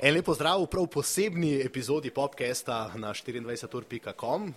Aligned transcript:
En 0.00 0.14
lep 0.14 0.24
pozdrav 0.24 0.62
v 0.62 0.68
prav 0.72 0.86
posebni 0.88 1.50
epizodi 1.60 2.08
popkesta 2.08 2.94
na 2.96 3.10
24.com. 3.12 4.46
Uh, 4.48 4.54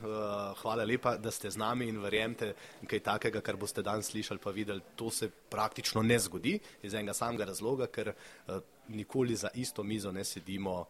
hvala 0.61 0.85
lepa, 0.87 1.17
da 1.19 1.33
ste 1.35 1.49
z 1.51 1.59
nami 1.59 1.89
in 1.91 1.97
verjemite, 1.99 2.53
kaj 2.87 3.01
takega, 3.03 3.41
kar 3.43 3.59
boste 3.59 3.83
danes 3.83 4.07
slišali 4.07 4.39
pa 4.39 4.53
videli, 4.55 4.79
to 4.95 5.09
se 5.11 5.27
praktično 5.27 5.99
ne 6.01 6.15
zgodi 6.15 6.53
iz 6.79 6.95
enega 6.95 7.11
samega 7.13 7.49
razloga, 7.51 7.89
ker 7.91 8.13
uh, 8.13 8.61
nikoli 8.87 9.35
za 9.35 9.51
isto 9.59 9.83
mizo 9.83 10.15
ne 10.15 10.23
sedimo 10.23 10.85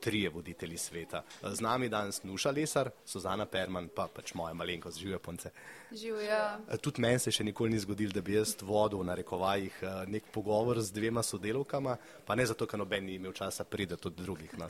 trije 0.00 0.30
voditelji 0.30 0.78
sveta. 0.78 1.22
Z 1.42 1.60
nami 1.60 1.88
danes 1.88 2.22
Nuša 2.22 2.50
Lesar, 2.50 2.90
Suzana 3.04 3.46
Perman, 3.46 3.88
pa 3.94 4.08
pač 4.14 4.34
moja 4.34 4.54
malenkost, 4.54 4.98
živijo 4.98 5.18
ponce. 5.18 5.50
Živijo. 5.92 6.38
Tudi 6.80 7.00
meni 7.00 7.18
se 7.18 7.32
še 7.32 7.44
nikoli 7.44 7.70
ni 7.70 7.78
zgodilo, 7.78 8.12
da 8.12 8.20
bi 8.20 8.34
jaz 8.34 8.56
vodil 8.62 9.04
na 9.04 9.14
rekovajih 9.14 9.78
eh, 9.82 10.02
nek 10.06 10.30
pogovor 10.32 10.80
z 10.80 10.92
dvema 10.92 11.22
sodelovkama, 11.22 11.96
pa 12.26 12.34
ne 12.34 12.46
zato, 12.46 12.66
ker 12.66 12.78
noben 12.78 13.04
ni 13.04 13.16
imel 13.18 13.32
časa 13.32 13.64
pride 13.64 13.96
od 14.04 14.14
drugih. 14.14 14.58
No, 14.58 14.68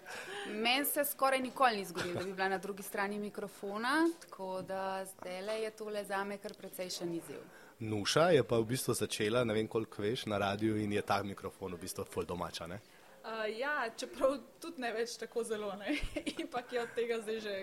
meni 0.64 0.84
se 0.86 1.04
skoraj 1.04 1.40
nikoli 1.40 1.76
ni 1.76 1.84
zgodilo, 1.84 2.20
da 2.20 2.24
bi 2.24 2.32
bila 2.32 2.48
na 2.48 2.58
drugi 2.58 2.82
strani 2.82 3.18
mikrofona, 3.18 4.10
tako 4.20 4.62
da 4.62 5.04
zdaj 5.04 5.64
je 5.64 5.70
tole 5.70 6.04
zame 6.04 6.38
kar 6.38 6.54
precejšen 6.54 7.14
izziv. 7.14 7.42
Nuša 7.80 8.30
je 8.30 8.42
pa 8.44 8.58
v 8.60 8.64
bistvu 8.68 8.94
začela, 8.94 9.44
ne 9.44 9.54
vem 9.56 9.68
koliko 9.68 10.02
veš, 10.02 10.26
na 10.26 10.38
radiju 10.38 10.76
in 10.76 10.92
je 10.92 11.02
ta 11.02 11.22
mikrofon 11.22 11.74
v 11.74 11.80
bistvu 11.80 12.04
ful 12.04 12.26
domača. 12.28 12.66
Ne? 12.66 12.80
Uh, 13.20 13.58
ja, 13.58 13.84
čeprav 13.96 14.38
tudi 14.60 14.80
ne 14.80 14.92
več 14.96 15.18
tako 15.20 15.42
zelo, 15.44 15.68
ampak 15.70 16.70
je 16.72 16.80
od 16.80 16.92
tega 16.96 17.18
zdaj 17.20 17.40
že 17.44 17.56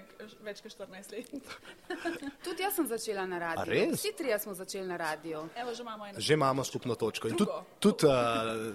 več 0.46 0.60
kot 0.62 0.76
14 0.76 1.16
let. 1.16 1.32
tudi 2.46 2.62
jaz 2.62 2.78
sem 2.78 2.86
začela 2.86 3.26
na 3.26 3.40
radiju. 3.42 3.96
Vsi 3.96 4.12
trije 4.18 4.38
smo 4.40 4.54
začeli 4.54 4.86
na 4.86 4.98
radiju. 5.02 5.42
Evo, 5.58 5.74
že, 5.74 5.82
imamo 5.82 6.12
že 6.18 6.34
imamo 6.38 6.64
skupno 6.64 6.96
točko. 6.96 7.30
Tudi 7.34 7.52
tud, 7.80 8.06
uh, 8.06 8.12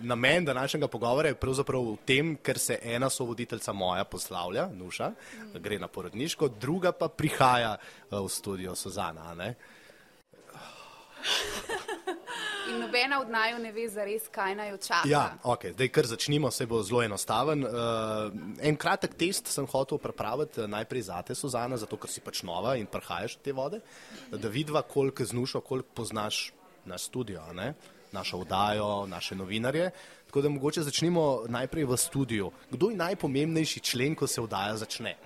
namen 0.02 0.44
današnjega 0.44 0.88
pogovora 0.88 1.30
je 1.30 1.38
pravzaprav 1.38 1.86
v 1.92 1.96
tem, 2.06 2.34
ker 2.42 2.58
se 2.58 2.78
ena 2.82 3.10
sovoditeljca 3.10 3.72
moja 3.72 4.04
poslavlja, 4.04 4.66
Nuša, 4.74 5.08
mm. 5.12 5.62
gre 5.62 5.78
na 5.78 5.88
porodniško, 5.88 6.48
druga 6.48 6.92
pa 6.92 7.08
prihaja 7.08 7.76
uh, 7.78 8.18
v 8.18 8.28
studio 8.28 8.74
Suzana. 8.74 9.36
In 12.72 12.80
nobena 12.80 13.20
od 13.20 13.28
naju 13.30 13.58
ne 13.58 13.72
ve 13.72 13.84
za 13.88 14.04
res, 14.04 14.28
kaj 14.32 14.54
naj 14.56 14.72
očaka. 14.72 15.08
Ja, 15.08 15.36
ok, 15.44 15.66
zdaj 15.74 15.88
kar 15.92 16.06
začnimo, 16.08 16.50
se 16.50 16.66
bo 16.66 16.80
zelo 16.82 17.02
enostaven. 17.04 17.66
Uh, 17.68 18.32
en 18.64 18.76
kratek 18.80 19.14
test 19.20 19.50
sem 19.52 19.66
hotel 19.68 20.00
pripraviti 20.00 20.62
eh, 20.62 20.68
najprej 20.70 21.02
za 21.10 21.20
te, 21.22 21.36
Suzana, 21.36 21.76
zato 21.76 21.98
ker 22.00 22.08
si 22.08 22.24
pač 22.24 22.40
nova 22.48 22.78
in 22.80 22.88
prihajaš 22.88 23.36
te 23.44 23.52
vode, 23.52 23.82
da 24.32 24.48
vidva, 24.48 24.82
koliko 24.82 25.24
znušo, 25.24 25.60
koliko 25.60 26.00
poznaš 26.00 26.52
na 26.88 26.98
studio, 26.98 27.44
ne? 27.52 27.74
našo 28.12 28.38
vdajo, 28.38 29.06
naše 29.06 29.34
novinarje. 29.34 29.90
Tako 30.26 30.42
da 30.42 30.48
mogoče 30.48 30.82
začnimo 30.82 31.44
najprej 31.48 31.84
v 31.84 31.96
studiu. 31.96 32.50
Kdo 32.70 32.90
je 32.90 32.96
najpomembnejši 32.96 33.80
člen, 33.80 34.14
ko 34.14 34.26
se 34.26 34.40
vdaja 34.40 34.76
začne? 34.76 35.16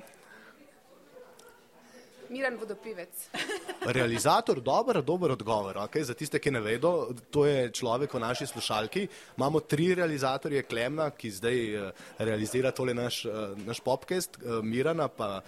Miren 2.29 2.57
vodopivec. 2.59 3.29
Realizator, 3.97 4.61
dober, 4.61 5.03
dober 5.03 5.31
odgovor. 5.31 5.77
Okay? 5.87 6.03
Za 6.05 6.15
tiste, 6.15 6.41
ki 6.43 6.51
ne 6.51 6.61
vedo, 6.61 7.13
to 7.31 7.47
je 7.47 7.71
človek 7.71 8.17
v 8.17 8.23
naši 8.23 8.49
slušalki. 8.51 9.07
Imamo 9.39 9.61
tri 9.61 9.95
realizatorje, 9.95 10.65
Klemna, 10.67 11.11
ki 11.11 11.31
zdaj 11.31 11.63
uh, 11.77 12.09
realizira 12.19 12.73
tole 12.75 12.95
naš, 12.95 13.25
uh, 13.25 13.55
naš 13.67 13.81
popkest, 13.81 14.41
uh, 14.43 14.61
Mirana 14.65 15.09
pa. 15.09 15.41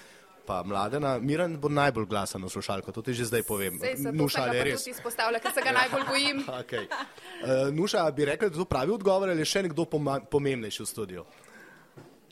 Pa 0.49 0.63
mladena, 0.65 1.19
Miran 1.21 1.59
bo 1.61 1.69
najbolj 1.69 2.07
glasen 2.09 2.41
v 2.41 2.49
slušalko, 2.49 2.89
to 2.89 3.03
ti 3.05 3.13
že 3.13 3.27
zdaj 3.29 3.43
povem. 3.45 3.75
Nuša, 4.17 4.47
ali 4.49 4.57
je 4.57 4.63
res? 4.65 4.87
Izpostavlja, 4.89 5.43
ker 5.45 5.53
se 5.53 5.61
ga 5.61 5.75
najbolj 5.77 6.07
bojim. 6.09 6.41
okay. 6.65 6.89
uh, 6.89 7.69
Nuša, 7.69 8.07
bi 8.17 8.25
rekla, 8.25 8.49
da 8.49 8.57
je 8.57 8.63
to 8.63 8.65
pravi 8.65 8.95
odgovor 8.97 9.29
ali 9.29 9.45
je 9.45 9.51
še 9.53 9.67
nekdo 9.69 9.85
pomembnejši 10.33 10.81
v 10.81 10.89
studiu? 10.89 11.27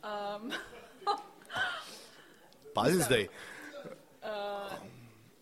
Um. 0.01 0.49
Pazi 2.77 3.05
zdaj 3.05 3.29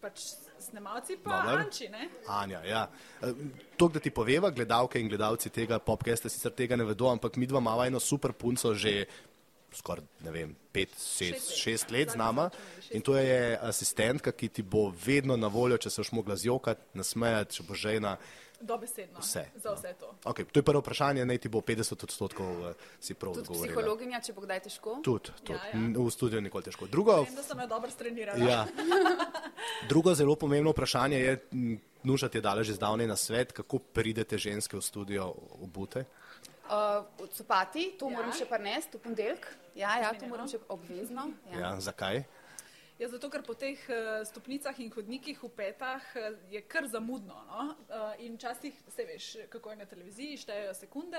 pač 0.04 0.24
snemalci, 0.60 1.18
pa 1.24 1.40
Dobar. 1.40 1.64
Anči. 1.64 1.88
Ne? 1.92 2.08
Anja, 2.28 2.60
ja. 2.68 2.82
E, 3.24 3.32
to, 3.80 3.88
da 3.92 4.02
ti 4.02 4.12
poveva, 4.14 4.52
gledalke 4.54 5.00
in 5.00 5.08
gledalci 5.08 5.52
tega 5.52 5.80
popkesta 5.82 6.32
sicer 6.32 6.52
tega 6.56 6.76
ne 6.76 6.86
vedo, 6.88 7.08
ampak 7.12 7.38
mi 7.40 7.48
dva 7.48 7.62
imamo 7.64 7.86
eno 7.88 8.00
super 8.02 8.36
punco 8.36 8.74
že 8.74 9.04
skoraj, 9.74 10.04
ne 10.22 10.30
vem, 10.30 10.54
pet, 10.72 10.92
šest, 10.94 11.50
šest 11.58 11.90
let 11.90 12.12
z 12.12 12.18
nama 12.18 12.46
in 12.94 13.02
to 13.02 13.16
je 13.18 13.58
asistentka, 13.58 14.30
ki 14.32 14.48
ti 14.48 14.62
bo 14.62 14.92
vedno 15.06 15.36
na 15.36 15.50
voljo, 15.50 15.80
če 15.82 15.90
se 15.90 16.02
boš 16.02 16.12
mogla 16.14 16.36
zjokati, 16.38 16.94
nasmejati, 16.94 17.58
če 17.58 17.66
bo 17.66 17.74
žena. 17.74 18.14
Dobesedno. 18.60 19.20
Vse. 19.20 19.44
Za 19.56 19.74
vse 19.74 19.94
to. 20.00 20.14
Okay, 20.24 20.44
to 20.44 20.58
je 20.60 20.62
prvo 20.62 20.80
vprašanje, 20.80 21.24
naj 21.26 21.38
ti 21.38 21.48
bo 21.48 21.60
50 21.60 22.04
odstotkov 22.04 22.46
uh, 22.60 22.86
si 23.00 23.14
prav 23.14 23.32
odgovoril. 23.32 23.74
Psihologinja, 23.74 24.20
če 24.24 24.32
bo 24.32 24.44
kdaj 24.46 24.60
težko? 24.68 24.98
Tudi, 25.04 25.34
tud. 25.42 25.56
ja, 25.56 25.60
ja. 25.74 25.80
v 25.98 26.10
studiu 26.10 26.40
nikoli 26.40 26.64
težko. 26.64 26.86
Drugo, 26.86 27.24
Vem, 27.26 27.34
da 27.34 27.42
sem 27.42 27.60
jo 27.60 27.66
dobro 27.66 27.90
strenirala. 27.90 28.38
Ja. 28.40 28.64
Drugo 29.90 30.14
zelo 30.14 30.36
pomembno 30.38 30.70
vprašanje 30.70 31.18
je, 31.18 31.34
nuža 32.04 32.28
ti 32.28 32.38
je 32.38 32.46
dala 32.46 32.62
že 32.62 32.78
zdavne 32.78 33.06
na 33.06 33.16
svet, 33.16 33.52
kako 33.52 33.78
pridete 33.78 34.38
ženske 34.38 34.76
v 34.76 34.82
studio 34.82 35.34
obute? 35.60 36.06
Uh, 36.64 37.04
copati, 37.28 37.92
to 37.98 38.08
ja. 38.08 38.16
moram 38.16 38.32
še 38.32 38.46
prenesti 38.48 38.96
v 38.96 39.04
ponedeljek. 39.04 39.50
Ja, 39.76 39.98
ja, 40.00 40.14
to 40.16 40.30
moram 40.30 40.48
še 40.48 40.62
obvezno. 40.72 41.28
Ja. 41.52 41.58
Ja, 41.58 41.70
zakaj? 41.82 42.24
Ja, 42.98 43.08
zato, 43.08 43.26
ker 43.26 43.42
po 43.42 43.56
teh 43.58 43.80
uh, 43.90 44.22
stopnicah 44.22 44.76
in 44.78 44.90
hodnikih 44.94 45.40
v 45.42 45.48
petah 45.50 46.04
uh, 46.14 46.36
je 46.46 46.60
kar 46.62 46.86
zamudno. 46.86 47.34
No? 47.48 47.74
Uh, 47.90 48.14
in 48.22 48.36
včasih, 48.38 48.76
se 48.88 49.04
veš, 49.04 49.26
kako 49.50 49.70
je 49.70 49.76
na 49.76 49.86
televiziji, 49.90 50.36
štejejo 50.44 50.74
sekunde. 50.78 51.18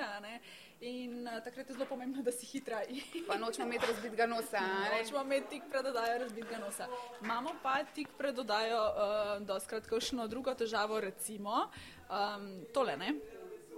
In 0.79 1.27
takrat 1.43 1.69
je 1.69 1.75
zelo 1.75 1.85
pomembno, 1.89 2.23
da 2.23 2.31
si 2.31 2.47
hitra. 2.47 2.79
pa 3.27 3.35
nočemo 3.35 3.67
imeti 3.67 3.91
razbitega 3.91 4.25
nosa. 4.25 4.63
Nočemo 4.95 5.21
imeti 5.27 5.49
tik 5.49 5.67
pred 5.71 5.85
odajo 5.91 6.19
razbitega 6.23 6.59
nosa. 6.63 6.87
Imamo 7.21 7.57
pa 7.63 7.81
tik 7.83 8.15
pred 8.17 8.39
odajo 8.39 8.79
uh, 8.79 9.33
doskrat 9.43 9.87
kakšno 9.87 10.27
drugo 10.31 10.55
težavo, 10.55 10.99
recimo 11.03 11.67
um, 12.07 12.63
tole, 12.71 12.95
ne? 12.97 13.19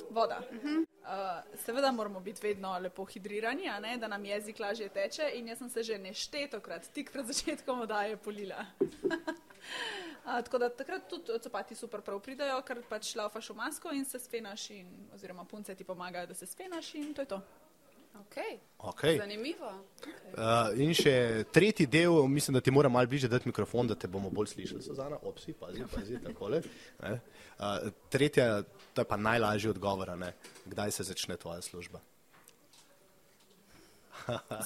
voda. 0.09 0.41
Uh 0.51 0.57
-huh. 0.57 0.86
Uh, 1.07 1.57
seveda 1.65 1.91
moramo 1.91 2.19
biti 2.19 2.47
vedno 2.47 2.77
lepo 2.79 3.05
hidrirani, 3.05 3.63
da 3.99 4.07
nam 4.07 4.25
jezik 4.25 4.59
lažje 4.59 4.89
teče. 4.89 5.31
In 5.35 5.47
jaz 5.47 5.57
sem 5.57 5.69
se 5.69 5.83
že 5.83 5.97
neštetokrat, 5.97 6.89
tik 6.93 7.11
pred 7.11 7.25
začetkom 7.25 7.81
oddaje, 7.81 8.17
polila. 8.17 8.65
Uh, 10.27 10.43
tako 10.43 10.57
da 10.57 10.69
takrat 10.69 11.09
tudi 11.09 11.39
copati 11.43 11.75
super 11.75 12.01
prav 12.01 12.19
pridajo, 12.19 12.61
ker 12.67 12.81
pač 12.89 13.13
laufaš 13.15 13.49
v 13.49 13.55
masko 13.55 13.91
in 13.95 14.05
se 14.05 14.19
sfenaš, 14.19 14.69
in, 14.75 14.87
oziroma 15.15 15.45
punce 15.45 15.75
ti 15.75 15.83
pomagajo, 15.83 16.27
da 16.27 16.33
se 16.33 16.45
sfenaš 16.45 16.93
in 16.95 17.13
to 17.13 17.21
je 17.21 17.25
to. 17.31 17.41
Okay. 18.25 18.57
Okay. 18.77 19.17
Zanimivo. 19.17 19.71
Okay. 19.99 20.13
Uh, 20.37 20.81
in 20.81 20.93
še 20.93 21.45
tretji 21.53 21.87
del, 21.89 22.13
mislim, 22.29 22.57
da 22.57 22.61
ti 22.61 22.71
moram 22.71 22.93
malo 22.93 23.09
bliže 23.09 23.27
dati 23.27 23.49
mikrofon, 23.49 23.87
da 23.87 23.95
te 23.95 24.07
bomo 24.07 24.29
bolj 24.29 24.53
slišali, 24.53 24.83
Suzana. 24.85 25.17
Opsi, 25.23 25.53
pazi, 25.53 25.85
pazi, 25.93 26.19
takole. 26.23 26.61
Uh, 27.01 27.89
tretja, 28.13 28.61
to 28.93 29.01
je 29.01 29.09
pa 29.09 29.17
najlažji 29.17 29.73
odgovor, 29.73 30.13
ne? 30.17 30.33
kdaj 30.65 30.91
se 30.91 31.03
začne 31.03 31.37
tvoja 31.37 31.61
služba? 31.61 32.01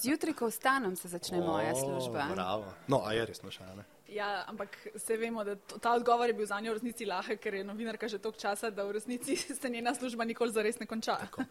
Zjutraj, 0.04 0.34
ko 0.34 0.50
vstanem, 0.50 0.96
se 0.96 1.08
začne 1.08 1.40
oh, 1.40 1.48
moja 1.48 1.76
služba. 1.76 2.28
Bravo. 2.34 2.74
No, 2.88 3.02
a 3.06 3.14
je 3.14 3.26
resno 3.26 3.52
še 3.52 3.68
ne? 3.78 3.86
Ja, 4.12 4.44
ampak 4.48 4.88
se 4.96 5.18
vemo, 5.18 5.44
da 5.44 5.56
ta 5.56 5.94
odgovor 5.94 6.28
je 6.28 6.34
bil 6.34 6.46
za 6.46 6.60
njo 6.60 6.74
v 6.74 6.74
resnici 6.74 7.06
lahek, 7.06 7.40
ker 7.40 7.54
je 7.54 7.64
novinarka 7.64 8.08
že 8.08 8.18
toliko 8.20 8.40
časa, 8.40 8.70
da 8.70 8.84
v 8.84 8.92
resnici 8.98 9.38
se 9.62 9.70
njena 9.70 9.94
služba 9.96 10.26
nikoli 10.28 10.52
zares 10.52 10.80
ne 10.80 10.86
konča. 10.86 11.16
Tako. 11.16 11.46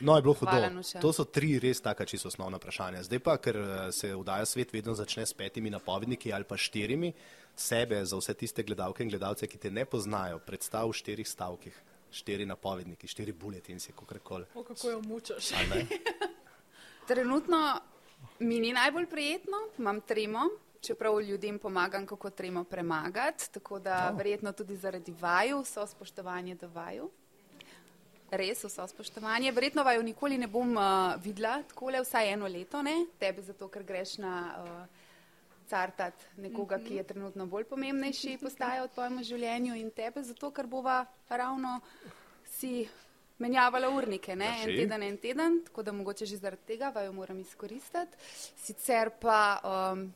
No, 0.00 0.16
je 0.16 0.22
bilo 0.22 0.34
hudo. 0.34 0.52
To 1.00 1.12
so 1.12 1.24
tri 1.24 1.58
res 1.58 1.80
taka 1.80 2.06
čisto 2.08 2.28
osnovna 2.28 2.56
vprašanja. 2.56 3.02
Zdaj 3.02 3.20
pa, 3.20 3.36
ker 3.36 3.56
eh, 3.56 3.92
se 3.92 4.14
vdaja 4.16 4.46
svet 4.46 4.72
vedno 4.72 4.94
začne 4.94 5.26
s 5.26 5.36
petimi 5.36 5.70
napovedniki 5.70 6.32
ali 6.32 6.48
pa 6.48 6.56
štirimi, 6.56 7.12
sebe 7.56 8.00
za 8.04 8.16
vse 8.16 8.34
tiste 8.34 8.62
gledalke 8.62 9.04
in 9.04 9.12
gledalce, 9.12 9.46
ki 9.46 9.58
te 9.58 9.70
ne 9.70 9.84
poznajo, 9.84 10.40
predstav 10.40 10.88
v 10.88 10.96
štirih 10.96 11.28
stavkih, 11.28 11.76
štiri 12.16 12.48
napovedniki, 12.48 13.08
štiri 13.12 13.36
bulletinsi, 13.36 13.92
kakorkoli. 13.92 14.48
O, 14.54 14.64
kako 14.64 14.96
jo 14.96 15.04
mučaš. 15.04 15.52
Trenutno 17.10 17.60
mi 18.38 18.60
ni 18.60 18.72
najbolj 18.72 19.06
prijetno, 19.06 19.56
imam 19.78 20.00
tremo 20.00 20.48
čeprav 20.80 21.20
ljudem 21.20 21.58
pomagam, 21.58 22.06
kako 22.06 22.30
tremo 22.30 22.64
premagati, 22.64 23.52
tako 23.52 23.78
da 23.78 24.08
oh. 24.12 24.18
verjetno 24.18 24.52
tudi 24.52 24.76
zaradi 24.76 25.14
vaju, 25.20 25.64
so 25.64 25.86
spoštovanje 25.86 26.54
do 26.54 26.68
vaju. 26.68 27.10
Res, 28.30 28.64
vso 28.64 28.86
spoštovanje. 28.86 29.52
Verjetno 29.52 29.82
vaju 29.82 30.02
nikoli 30.02 30.38
ne 30.38 30.46
bom 30.46 30.76
uh, 30.76 30.82
videla, 31.22 31.62
tako 31.68 31.90
le 31.90 32.00
vsaj 32.00 32.32
eno 32.32 32.46
leto, 32.46 32.82
ne? 32.82 33.06
tebe 33.18 33.42
zato, 33.42 33.68
ker 33.68 33.82
greš 33.82 34.18
na 34.22 34.34
uh, 34.54 35.00
cartat 35.66 36.14
nekoga, 36.36 36.76
mm 36.76 36.80
-hmm. 36.80 36.88
ki 36.88 36.94
je 36.94 37.02
trenutno 37.02 37.46
bolj 37.46 37.64
pomembnejši 37.64 38.38
postaja 38.42 38.84
v 38.84 38.88
tvojem 38.88 39.22
življenju 39.22 39.74
in 39.74 39.90
tebe 39.90 40.22
zato, 40.22 40.50
ker 40.50 40.66
bova 40.66 41.04
ravno 41.28 41.80
si 42.44 42.88
menjavala 43.38 43.88
urnike, 43.88 44.36
ne? 44.36 44.56
en 44.62 44.76
teden, 44.76 45.02
en 45.02 45.16
teden, 45.16 45.64
tako 45.64 45.82
da 45.82 45.92
mogoče 45.92 46.26
že 46.26 46.36
zaradi 46.36 46.62
tega 46.66 46.92
vaju 46.94 47.12
moram 47.12 47.40
izkoristiti. 47.40 48.16
Sicer 48.56 49.10
pa. 49.20 49.60
Um, 49.64 50.12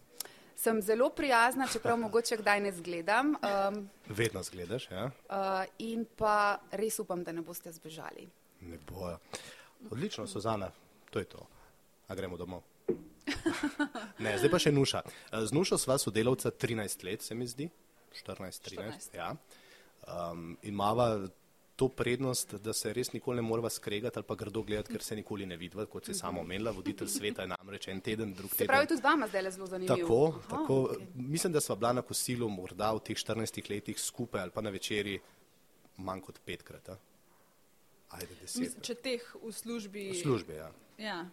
sem 0.56 0.82
zelo 0.82 1.10
prijazna, 1.10 1.68
čeprav 1.72 1.98
mogoče 1.98 2.36
kdaj 2.36 2.60
ne 2.60 2.72
zgledam. 2.72 3.34
Um, 3.34 3.88
Vedno 4.08 4.42
zgledaš, 4.42 4.88
ja. 4.90 5.04
Uh, 5.04 5.64
in 5.78 6.06
pa 6.16 6.58
res 6.70 6.98
upam, 6.98 7.24
da 7.24 7.32
ne 7.32 7.42
boste 7.42 7.72
zbežali. 7.72 8.28
Ne 8.60 8.78
bojo. 8.88 9.18
Odlično, 9.90 10.26
Suzana, 10.26 10.70
to 11.10 11.18
je 11.18 11.24
to. 11.24 11.46
A 12.08 12.14
gremo 12.14 12.36
domov. 12.36 12.62
ne, 14.24 14.38
zdaj 14.38 14.50
pa 14.50 14.60
še 14.60 14.72
Nuša. 14.72 15.02
Z 15.32 15.56
Nušo 15.56 15.78
sva 15.80 15.98
sodelavca 15.98 16.50
13 16.50 17.04
let, 17.04 17.22
se 17.22 17.34
mi 17.34 17.46
zdi. 17.46 17.68
14-13. 18.14 18.70
14. 18.70 19.16
Ja. 19.16 19.34
Um, 20.06 20.56
in 20.62 20.74
imava 20.74 21.28
to 21.76 21.88
prednost, 21.88 22.54
da 22.54 22.72
se 22.72 22.92
res 22.92 23.12
nikoli 23.12 23.36
ne 23.36 23.42
morava 23.42 23.70
skregati 23.70 24.18
ali 24.18 24.26
pa 24.26 24.34
grdo 24.34 24.62
gledati, 24.62 24.92
ker 24.92 25.02
se 25.02 25.16
nikoli 25.16 25.46
ne 25.46 25.56
vidiva, 25.56 25.86
kot 25.86 26.06
se 26.06 26.14
sama 26.14 26.40
omenila. 26.40 26.70
Voditelj 26.70 27.08
sveta 27.08 27.42
je 27.42 27.48
namreč 27.48 27.88
en 27.88 28.00
teden, 28.00 28.34
drug 28.34 28.50
Se 28.50 28.56
teden. 28.56 28.66
pravi, 28.68 28.86
tudi 28.86 29.00
z 29.00 29.04
vama 29.04 29.26
zdaj 29.26 29.44
je 29.44 29.50
zelo 29.50 29.66
zanimivo. 29.66 29.96
Tako, 29.96 30.18
Aha, 30.28 30.48
tako. 30.50 30.76
okej. 30.84 31.06
Mislim, 31.14 31.52
da 31.52 31.60
sva 31.60 31.74
bila 31.74 31.92
na 31.92 32.02
kosilu 32.02 32.48
morda 32.48 32.92
v 32.92 33.00
teh 33.00 33.16
14 33.16 33.70
letih 33.70 34.00
skupaj 34.00 34.42
ali 34.42 34.50
pa 34.50 34.60
na 34.60 34.70
večerji 34.70 35.18
manj 35.96 36.20
kot 36.20 36.38
petkrat. 36.40 36.88
A? 36.88 36.96
Ajde, 38.10 38.34
deset. 38.40 38.60
Mislim, 38.60 38.82
če 38.82 38.94
teh 38.94 39.34
v 39.42 39.52
službi. 39.52 40.10
V 40.10 40.14
službi, 40.14 40.52
ja. 40.54 40.70
Ja, 40.98 41.26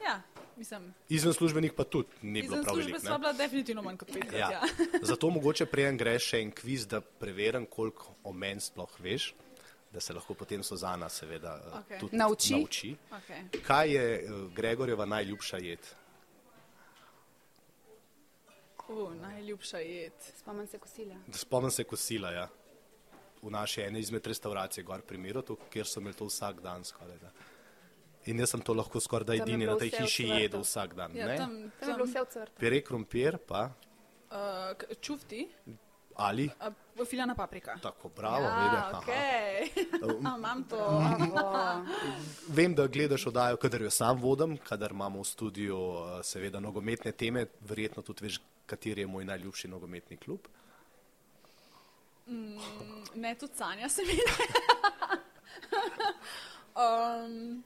ja 0.00 0.22
mislim. 0.56 0.94
Izven 1.08 1.32
službenih 1.32 1.72
pa 1.72 1.84
tudi 1.84 2.08
ni 2.22 2.40
bilo 2.42 2.56
Izven 2.56 2.64
prav 2.64 2.74
službe 2.74 2.92
veliko. 2.92 3.06
sva 3.06 3.12
ne. 3.12 3.18
bila 3.18 3.32
definitivno 3.34 3.82
manj 3.82 3.96
kot 3.96 4.08
petkrat. 4.08 4.40
Ja. 4.40 4.50
Ja. 4.50 4.60
Zato 5.02 5.30
mogoče 5.30 5.66
prejem 5.66 5.98
greš 5.98 6.24
še 6.24 6.40
en 6.40 6.52
kviz, 6.52 6.86
da 6.86 7.00
preverim, 7.00 7.66
koliko 7.66 8.14
o 8.24 8.32
meni 8.32 8.60
sploh 8.60 9.00
veš, 9.00 9.34
da 9.94 10.00
se 10.00 10.12
lahko 10.12 10.34
potem 10.34 10.62
Sozana 10.62 11.08
seveda 11.08 11.60
eh, 11.66 11.78
Okej. 11.78 11.98
tudi 12.00 12.16
Nauči. 12.16 12.52
nauči. 12.52 12.96
Okay. 13.10 13.62
Kaj 13.62 13.94
je 13.94 14.14
eh, 14.14 14.28
Gregorjeva 14.54 15.04
najljubša 15.06 15.56
jed? 15.62 15.78
Uh, 18.88 19.14
najljubša 19.14 19.78
jed. 19.78 20.12
Spomnim 20.38 20.66
se 20.66 20.78
kosila. 20.78 21.14
Spomnim 21.32 21.70
se 21.70 21.84
kosila, 21.84 22.30
ja. 22.30 22.48
V 23.42 23.50
naši 23.50 23.80
eni 23.80 24.00
izmed 24.00 24.26
restauracij, 24.26 24.84
gor 24.84 25.02
pri 25.02 25.18
Mirotu, 25.18 25.56
kjer 25.70 25.86
so 25.86 26.00
imeli 26.00 26.16
to 26.16 26.26
vsak 26.26 26.60
dan 26.60 26.84
skoraj. 26.84 27.18
Da. 27.18 27.30
In 28.26 28.40
jaz 28.40 28.50
sem 28.50 28.60
to 28.60 28.74
lahko 28.74 29.00
skoraj 29.00 29.24
da 29.24 29.36
Tam 29.36 29.48
edini 29.48 29.66
na 29.66 29.78
tej 29.78 29.90
hiši 30.00 30.28
jedel 30.28 30.60
vsak 30.64 30.94
dan. 30.94 31.16
Ja, 31.16 31.26
ne? 31.26 31.36
tam, 31.36 31.56
Tam 31.80 31.88
je 31.88 31.94
bilo 31.94 32.06
vse 32.06 32.24
crtu. 32.32 32.60
Pire 32.60 32.82
krompir 32.82 33.38
pa 33.48 33.70
Uh, 34.34 34.96
čufti, 35.00 35.48
ali 36.16 36.50
filjana 37.10 37.34
paprika. 37.34 37.78
tako, 37.82 38.08
bravo, 38.08 38.44
ja, 38.44 38.64
vede, 38.64 38.76
aha. 38.76 39.02
okay. 39.06 40.34
Imam 40.38 40.64
to. 40.64 41.02
Vem, 42.48 42.74
da 42.74 42.86
gledaš 42.86 43.26
oddajo, 43.26 43.56
kadar 43.56 43.82
jo 43.82 43.90
sam 43.90 44.20
vodim, 44.20 44.56
kadar 44.56 44.90
imamo 44.90 45.20
v 45.20 45.24
studiu 45.24 45.76
eh, 45.76 46.22
seveda 46.22 46.60
nogometne 46.60 47.12
teme, 47.12 47.46
verjetno 47.60 48.02
tudi 48.02 48.24
veš, 48.24 48.40
kateri 48.66 49.00
je 49.00 49.06
moj 49.06 49.24
najljubši 49.24 49.68
nogometni 49.68 50.16
klub. 50.16 50.40
Ne, 53.14 53.34
tudi 53.40 53.52
Sanja 53.56 53.88
se 53.88 54.02
mi. 54.02 54.18
um, 56.82 57.64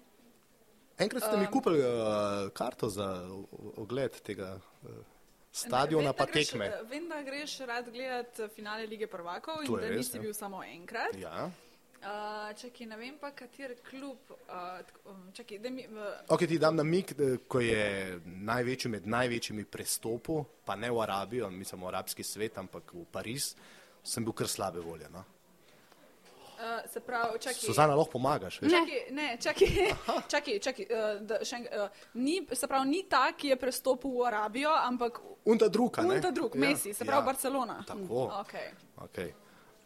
Enkrat 0.99 1.23
ste 1.23 1.37
mi 1.37 1.47
kupili 1.47 1.79
uh, 1.79 2.49
karto 2.53 2.89
za 2.89 3.29
ogled 3.77 4.21
tega 4.21 4.59
uh, 4.83 4.91
stadiona, 5.61 6.13
pa 6.13 6.25
da 6.25 6.33
greš- 6.33 6.51
tekme. 6.51 6.69
Vem, 6.87 7.09
da 7.09 7.23
greš 7.23 7.59
rad 7.61 7.91
gledati 7.91 8.49
finale 8.49 8.87
lige 8.87 9.07
prvakov 9.09 9.57
To 9.57 9.75
in 9.75 9.81
da 9.81 9.89
res, 9.89 9.97
nisi 9.99 10.17
ja. 10.17 10.23
bil 10.23 10.35
samo 10.35 10.63
enkrat. 10.65 11.17
Ja. 11.17 11.51
Uh, 11.99 12.05
čakaj, 12.55 12.87
ne 12.87 12.97
vem 12.97 13.17
pa, 13.19 13.33
kater 13.33 13.75
klub. 13.83 14.19
Uh, 14.31 14.79
čakaj, 15.33 15.59
da 15.59 15.71
mi. 15.71 15.83
v- 15.85 16.13
Ok, 16.29 16.47
ti 16.47 16.59
dam 16.59 16.77
namig, 16.77 17.11
eh, 17.13 17.39
ko 17.49 17.59
je 17.61 17.83
največji 18.25 18.91
med 18.91 19.07
največjimi 19.07 19.65
prestopov, 19.67 20.45
pa 20.65 20.77
ne 20.77 20.91
v 20.91 21.01
Arabijo, 21.01 21.51
mislim 21.51 21.83
v 21.83 21.87
arabski 21.87 22.23
svet, 22.23 22.55
ampak 22.57 22.93
v 22.93 23.05
Pariz, 23.05 23.55
sem 24.05 24.25
bil 24.25 24.33
kar 24.33 24.47
slabe 24.47 24.79
volje. 24.81 25.09
No? 25.11 25.25
Uh, 26.59 26.91
se 26.91 27.01
pravi, 27.01 27.39
čakaj. 27.39 27.55
Suzana, 27.55 27.95
lahko 27.95 28.11
pomagaš. 28.17 28.57
Veš? 28.63 28.73
Ne. 28.73 28.79
Čakaj, 28.79 29.03
ne, 29.15 29.27
čakaj, 29.41 29.69
čakaj, 30.33 30.59
čakaj 30.59 30.87
uh, 30.91 31.21
da, 31.23 31.37
še 31.47 31.61
enk, 31.61 31.69
uh, 31.71 32.01
ni, 32.19 32.41
se 32.51 32.67
pravi, 32.67 32.89
ni 32.91 33.03
ta, 33.07 33.29
ki 33.39 33.53
je 33.53 33.57
prestopil 33.61 34.11
v 34.11 34.25
Arabijo, 34.27 34.73
ampak 34.75 35.21
Unta 35.47 35.69
druga, 35.69 36.03
ne? 36.03 36.17
unta 36.19 36.33
drug, 36.35 36.57
ja, 36.59 36.61
Messi, 36.61 36.95
se 36.95 37.05
pravi 37.07 37.23
ja. 37.23 37.27
Barcelona. 37.31 37.77
Tako. 37.87 38.25
Okay. 38.41 38.73
Okay. 39.07 39.31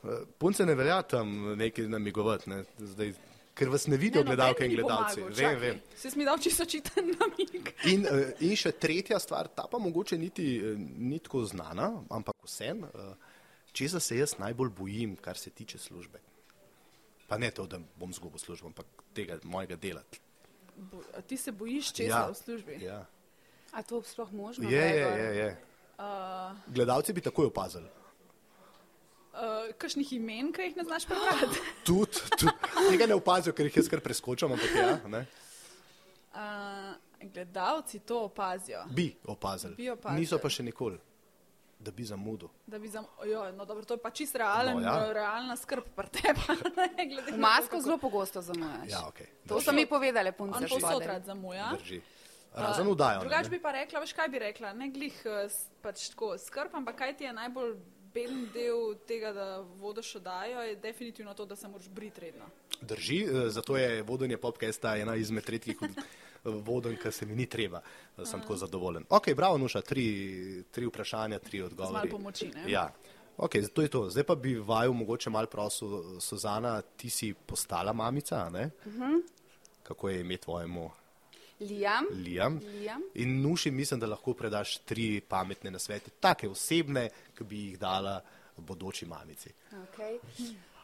Eh, 0.05 0.25
Punce 0.39 0.67
ne 0.67 0.75
velja 0.75 1.03
tam 1.03 1.53
nekaj 1.59 1.87
namigovati, 1.93 2.51
ne? 2.51 2.63
Zdaj, 2.79 3.13
ker 3.55 3.69
vas 3.69 3.87
ne 3.87 3.97
vidijo 3.97 4.25
Ne, 4.25 4.33
gledalke 4.33 4.65
in 4.67 4.73
gledalci. 4.73 5.21
pomagal, 5.21 5.37
Vem, 5.37 5.61
vem. 5.61 5.81
Si 5.95 6.17
mi 6.17 6.25
dal 6.25 6.39
čisto 6.39 6.65
čiten 6.65 7.13
namig. 7.21 7.69
In, 7.93 8.07
eh, 8.07 8.33
in 8.41 8.57
še 8.57 8.73
tretja 8.73 9.21
stvar, 9.21 9.53
ta 9.53 9.69
pa 9.71 9.79
mogoče 9.79 10.19
niti 10.19 10.49
ni 10.99 11.21
tako 11.21 11.45
znana, 11.45 11.93
ampak 12.11 12.35
vsem, 12.49 12.87
česa 13.73 14.01
se 14.01 14.17
jaz 14.17 14.39
najbolj 14.39 14.71
bojim, 14.71 15.17
kar 15.21 15.37
se 15.37 15.51
tiče 15.51 15.79
službe. 15.79 16.32
Pa 17.33 17.39
ne 17.39 17.49
to, 17.51 17.65
da 17.67 17.81
bom 17.97 18.13
zgubil 18.13 18.37
službo, 18.37 18.69
ampak 18.69 18.85
tega 19.11 19.39
mojega 19.43 19.77
dela. 19.77 20.03
Bo, 20.77 21.01
ti 21.23 21.37
se 21.37 21.49
bojiš 21.51 21.93
česa 21.95 22.09
Ja. 22.11 22.29
v 22.29 22.35
službi? 22.35 22.77
Ja. 22.83 23.07
A 23.73 23.81
to 23.83 24.03
sploh 24.03 24.29
možno? 24.33 24.69
Je, 24.69 24.77
je, 24.77 25.09
je, 25.17 25.37
je. 25.37 25.49
Uh, 25.97 26.05
Gledalci 26.67 27.13
bi 27.13 27.21
takoj 27.21 27.47
opazili. 27.47 27.89
uh, 29.33 29.41
kakšnih 29.73 30.13
imen, 30.13 30.53
ki 30.53 30.63
jih 30.63 30.77
ne 30.77 30.85
znaš 30.85 31.07
prebrati? 31.07 31.57
Tudi, 31.87 32.21
tudi. 32.31 32.53
Tega 32.91 33.07
ne 33.07 33.15
opazijo, 33.15 33.55
ker 33.55 33.65
jih 33.65 33.77
jaz 33.77 33.89
kar 33.89 34.01
preskočam, 34.01 34.53
ampak 34.53 34.75
ja, 34.77 34.99
ne. 35.09 35.25
Uh, 36.31 36.93
gledalci 37.25 37.99
to 38.01 38.25
opazijo. 38.25 38.85
bi 38.91 39.17
opazili. 39.25 39.75
Bi 39.75 39.89
opazili. 39.91 40.21
Niso 40.21 40.37
pa 40.39 40.49
še 40.49 40.63
nikoli, 40.63 40.99
da 41.83 41.91
bi 41.91 42.05
zamudil. 42.05 42.49
Da 42.67 42.79
bi 42.79 42.89
zam... 42.89 43.05
jo, 43.25 43.53
no, 43.53 43.65
dobro, 43.65 43.85
to 43.85 43.95
je 43.95 43.99
pa 43.99 44.11
čist 44.11 44.37
realen, 44.37 44.77
No, 44.77 44.83
ja. 44.83 45.13
realna 45.13 45.57
skrb 45.57 45.85
pri 45.97 46.07
tebi. 46.09 46.41
ne, 46.79 47.37
masko 47.37 47.69
kako- 47.69 47.83
zelo 47.83 47.99
pogosto 47.99 48.43
zamujaš. 48.43 48.89
Ja, 48.89 48.99
okay. 49.05 49.27
To 49.49 49.61
so 49.61 49.73
mi 49.73 49.87
povedali, 49.87 50.33
punce. 50.33 50.69
spodaj. 50.69 51.07
rad 51.07 51.25
zamuja. 51.25 51.73
Drži. 51.75 52.01
Razen 52.55 52.89
vdajo. 52.89 53.21
Drugač 53.21 53.49
bi 53.49 53.59
pa 53.59 53.73
rekla, 53.73 54.01
veš 54.01 54.13
kaj 54.13 54.29
bi 54.29 54.39
rekla, 54.39 54.73
ne 54.73 54.91
glih 54.91 55.23
eh, 55.25 55.49
pač 55.83 56.09
tako 56.09 56.39
skrb, 56.39 56.75
ampak 56.75 56.97
kaj 56.97 57.17
ti 57.17 57.25
je 57.25 57.33
najbolj 57.33 57.75
beden 58.15 58.49
del 58.53 58.95
tega, 59.09 59.33
da 59.33 59.47
vodiš 59.81 60.17
oddajo, 60.17 60.61
je 60.61 60.77
definitivno 60.77 61.35
to, 61.35 61.47
da 61.47 61.57
se 61.57 61.69
moraš 61.69 61.89
briti 61.89 62.21
redno. 62.21 62.45
Drži, 62.81 63.23
eh, 63.25 63.49
zato 63.49 63.77
je 63.77 64.03
vodenje 64.03 64.37
popkesta 64.37 64.97
ena 64.97 65.17
izmed 65.17 65.49
redkih 65.49 65.77
od- 66.45 66.63
vodenj, 66.63 66.97
ki 66.97 67.13
se 67.13 67.27
mi 67.27 67.35
ni 67.35 67.47
treba. 67.47 67.81
Sem 68.19 68.41
tako 68.41 68.57
zadovoljen. 68.57 69.05
Ok, 69.11 69.33
bravo, 69.33 69.59
Nuša, 69.59 69.81
tri, 69.83 70.07
tri 70.65 70.87
vprašanja, 70.87 71.39
tri 71.41 71.63
odgovore. 71.63 71.93
malo 71.95 72.11
pomoči, 72.11 72.49
ne? 72.49 72.65
Ja. 72.69 72.93
Ok, 73.39 73.53
to 73.69 73.83
je 73.83 73.89
to. 73.89 74.11
Zdaj 74.11 74.25
pa 74.25 74.35
bi 74.37 74.55
vaju 74.57 74.93
mogoče 74.95 75.31
mal 75.31 75.47
prosil, 75.47 75.89
Suzana, 76.21 76.83
ti 76.83 77.11
si 77.11 77.35
postala 77.37 77.93
mamica, 77.95 78.49
ne? 78.51 78.71
Uh 78.79 78.87
Mhm. 78.87 79.03
-huh. 79.03 79.23
Kako 79.83 80.09
je 80.09 80.21
ime 80.21 80.37
tvojemu 80.37 80.91
Liam. 81.61 82.05
Liam? 82.15 82.61
Liam. 82.65 83.03
In 83.15 83.43
Nuši 83.43 83.71
mislim, 83.71 84.01
da 84.01 84.07
lahko 84.07 84.35
predaš 84.35 84.79
tri 84.79 85.21
pametne 85.21 85.71
nasvete, 85.71 86.11
take 86.13 86.49
osebne, 86.49 87.09
ki 87.35 87.45
bi 87.45 87.59
jih 87.61 87.79
dala 87.79 88.21
bodoči 88.57 89.07
mamici. 89.07 89.51
Okay. 89.73 90.19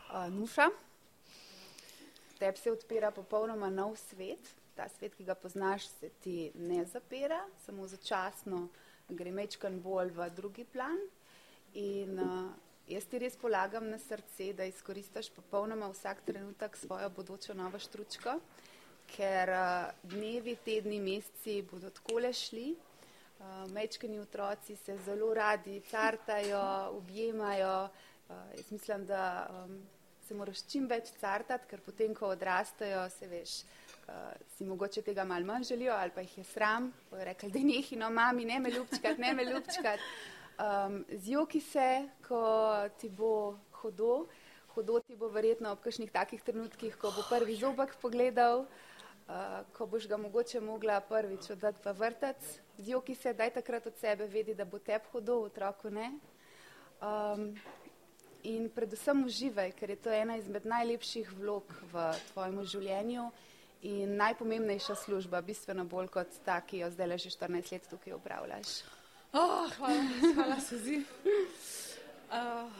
Uh, 0.09 0.33
Nuša, 0.33 0.69
tebi 2.39 2.59
se 2.59 2.73
odpira 2.73 3.11
popolnoma 3.11 3.71
nov 3.71 3.97
svet. 3.99 4.39
Ta 4.79 4.87
svet, 4.95 5.17
ki 5.19 5.27
ga 5.27 5.35
poznaš, 5.35 5.89
se 5.99 6.13
ti 6.23 6.53
ne 6.55 6.85
zapira, 6.87 7.41
samo 7.65 7.87
začasno 7.91 8.69
gre 9.09 9.33
mečkan 9.33 9.81
bolj 9.81 10.13
v 10.13 10.29
drugi 10.37 10.65
plan. 10.69 10.99
In 11.81 12.19
uh, 12.21 12.51
jaz 12.89 13.07
ti 13.09 13.21
res 13.21 13.37
polagam 13.41 13.89
na 13.91 13.99
srce, 14.01 14.53
da 14.57 14.67
izkoristiš 14.69 15.31
popolnoma 15.37 15.89
vsak 15.93 16.23
trenutek 16.29 16.77
svojo 16.77 17.09
bodočo 17.17 17.57
novo 17.57 17.81
štručko, 17.81 18.39
ker 19.09 19.53
uh, 19.55 19.91
dnevi, 20.05 20.59
tedni, 20.65 21.01
meseci 21.01 21.63
bodo 21.71 21.91
takole 21.91 22.33
šli. 22.33 22.71
Uh, 23.39 23.65
Mečkani 23.73 24.21
otroci 24.21 24.77
se 24.77 24.99
zelo 25.07 25.33
radi 25.35 25.81
cartajo, 25.91 26.63
objemajo. 26.99 27.89
Uh, 28.29 28.37
jaz 28.57 28.73
mislim, 28.73 29.07
da 29.07 29.23
um, 29.49 29.79
se 30.27 30.37
moraš 30.37 30.67
čim 30.69 30.89
več 30.91 31.15
cartati, 31.17 31.69
ker 31.71 31.81
potem, 31.81 32.13
ko 32.15 32.35
odrastejo, 32.35 33.07
se 33.15 33.29
veš, 33.31 33.63
si 34.57 34.65
mogoče 34.65 35.03
tega 35.03 35.25
malo 35.25 35.45
manj 35.45 35.63
želijo 35.63 35.93
ali 35.93 36.11
pa 36.15 36.21
jih 36.21 36.39
je 36.39 36.45
sram. 36.45 36.93
Bojo 37.11 37.25
rekli, 37.25 37.51
da 37.51 37.59
nehi, 37.59 37.97
no 37.97 38.11
mami, 38.11 38.45
ne 38.45 38.61
me 38.61 38.71
ljubčkat, 38.71 39.19
ne 39.19 39.33
me 39.35 39.45
ljubčkat. 39.45 40.01
Um, 40.59 41.05
zjoki 41.11 41.61
se, 41.61 42.09
ko 42.29 42.89
ti 43.01 43.09
bo 43.09 43.59
hodo. 43.73 44.27
Hodo 44.75 45.01
ti 45.01 45.17
bo 45.17 45.29
verjetno 45.29 45.73
ob 45.73 45.81
kakšnih 45.81 46.11
takih 46.11 46.43
trenutkih, 46.43 46.97
ko 46.97 47.11
bo 47.11 47.23
prvi 47.31 47.57
zobek 47.57 47.97
pogledal, 48.03 48.61
uh, 48.61 49.35
ko 49.73 49.87
boš 49.87 50.07
ga 50.09 50.17
mogoče 50.17 50.61
mogla 50.61 51.01
prvič 51.01 51.51
oddati 51.51 51.83
v 51.85 51.93
vrtec. 51.99 52.49
Zjoki 52.79 53.15
se, 53.15 53.35
daj 53.35 53.51
takrat 53.51 53.87
od 53.87 53.97
sebe 53.99 54.27
vedi, 54.27 54.55
da 54.55 54.65
bo 54.65 54.79
tep 54.79 55.07
hodo, 55.13 55.41
otroku 55.47 55.91
ne. 55.91 56.13
Um, 57.03 57.55
in 58.43 58.71
predvsem 58.71 59.25
uživaj, 59.25 59.73
ker 59.79 59.91
je 59.91 59.97
to 59.97 60.11
ena 60.11 60.37
izmed 60.37 60.67
najlepših 60.67 61.33
vlog 61.39 61.75
v 61.93 62.11
tvojem 62.33 62.63
življenju 62.65 63.31
in 63.83 64.17
najpomembnejša 64.17 64.95
služba, 64.97 65.41
bistveno 65.41 65.85
bolj 65.85 66.09
kot 66.09 66.27
ta, 66.45 66.61
ki 66.61 66.79
jo 66.79 66.91
zdaj 66.91 67.19
že 67.19 67.31
14 67.31 67.73
let 67.73 67.89
tukaj 67.91 68.13
upravljaš. 68.13 68.69
Oh, 69.33 69.69
hvala, 69.73 70.03
hvala 70.35 70.61
se 70.61 70.79
zdi. 70.79 71.05
Uh, 72.29 72.71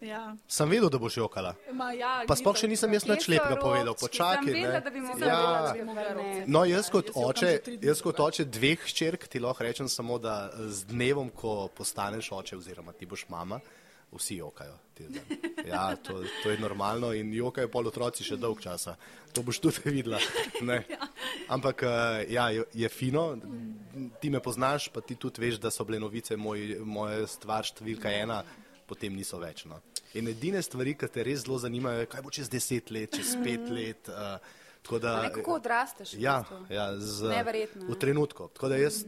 Ja. 0.00 0.36
Sem 0.46 0.68
vedel, 0.68 0.90
da 0.90 0.98
boš 0.98 1.16
jokala. 1.16 1.54
Ma, 1.72 1.92
ja, 1.92 2.24
Pa 2.28 2.36
sploh 2.36 2.52
še 2.54 2.68
nisem 2.68 2.92
jaz 2.92 3.06
nič 3.06 3.24
lepega 3.24 3.56
povedal, 3.56 3.94
počakaj. 3.94 4.44
vedela, 4.44 4.72
ne. 4.72 4.80
da 4.80 4.90
bi 4.90 5.00
mogla 5.00 5.26
Ja. 5.26 5.38
vedeti, 5.38 5.64
da 5.64 5.72
bi 5.74 5.84
mogla 5.84 6.02
ne. 6.02 6.14
robce. 6.14 6.44
No, 6.46 6.64
jaz 6.64 6.90
kot 6.90 7.06
Jaz 7.06 7.14
jokam 7.14 7.30
oče, 7.30 7.50
jaz 7.80 8.02
kot 8.02 8.20
oče 8.20 8.44
dveh 8.44 8.80
hčerk 8.82 9.24
ti 9.24 9.40
lahko 9.40 9.64
rečem 9.64 9.88
samo, 9.88 10.18
da 10.18 10.34
z 10.58 10.84
dnevom, 10.84 11.30
ko 11.30 11.68
postaneš 11.68 12.32
oče 12.32 12.56
oziroma 12.56 12.92
ti 12.92 13.06
boš 13.06 13.24
mama, 13.28 13.60
vsi 14.14 14.36
jokajo. 14.36 14.78
Ja, 15.66 15.96
to, 15.96 16.22
to 16.42 16.50
je 16.50 16.58
normalno 16.58 17.12
in 17.12 17.32
jokajo 17.34 17.68
pol 17.68 17.88
otroci 17.90 18.24
še 18.24 18.36
dolg 18.38 18.60
časa. 18.62 18.94
To 19.34 19.42
boš 19.42 19.58
tudi 19.64 19.90
videla. 19.96 20.20
Ne. 20.62 20.84
Ampak 21.48 21.82
eh, 21.82 22.26
ja, 22.34 22.48
je, 22.50 22.88
fino, 22.88 23.34
ti 24.20 24.30
me 24.30 24.40
poznaš, 24.40 24.88
pa 24.94 25.02
ti 25.02 25.18
tudi 25.20 25.42
veš, 25.42 25.58
da 25.62 25.72
so 25.74 25.86
bile 25.88 25.98
novice 26.02 26.36
moj, 26.36 26.78
moja 26.86 27.26
stvar 27.30 27.66
številka 27.66 28.12
ena, 28.12 28.42
potem 28.86 29.14
niso 29.16 29.40
več. 29.42 29.64
No. 29.68 29.80
In 30.14 30.30
edine 30.30 30.62
stvari, 30.62 30.94
ki 30.98 31.10
te 31.10 31.24
res 31.26 31.42
zelo 31.42 31.58
zanimajo, 31.58 32.04
je, 32.04 32.10
kaj 32.12 32.22
bo 32.22 32.32
čez 32.34 32.52
deset 32.52 32.94
let, 32.94 33.16
čez 33.16 33.34
pet 33.42 33.66
let. 33.76 34.10
Uh, 34.12 34.38
tako 34.84 35.02
da, 35.02 35.18
ne, 35.26 35.34
kako 35.34 35.58
odrasteš? 35.58 36.14
v 36.14 36.22
Ja, 36.22 36.42
ja 36.70 36.92
z, 37.00 37.32
Neverjetno, 37.34 37.88
v 37.88 37.96
ja. 37.96 38.00
trenutku. 38.06 38.50
Tako 38.54 38.70
da 38.70 38.78
jaz 38.78 39.02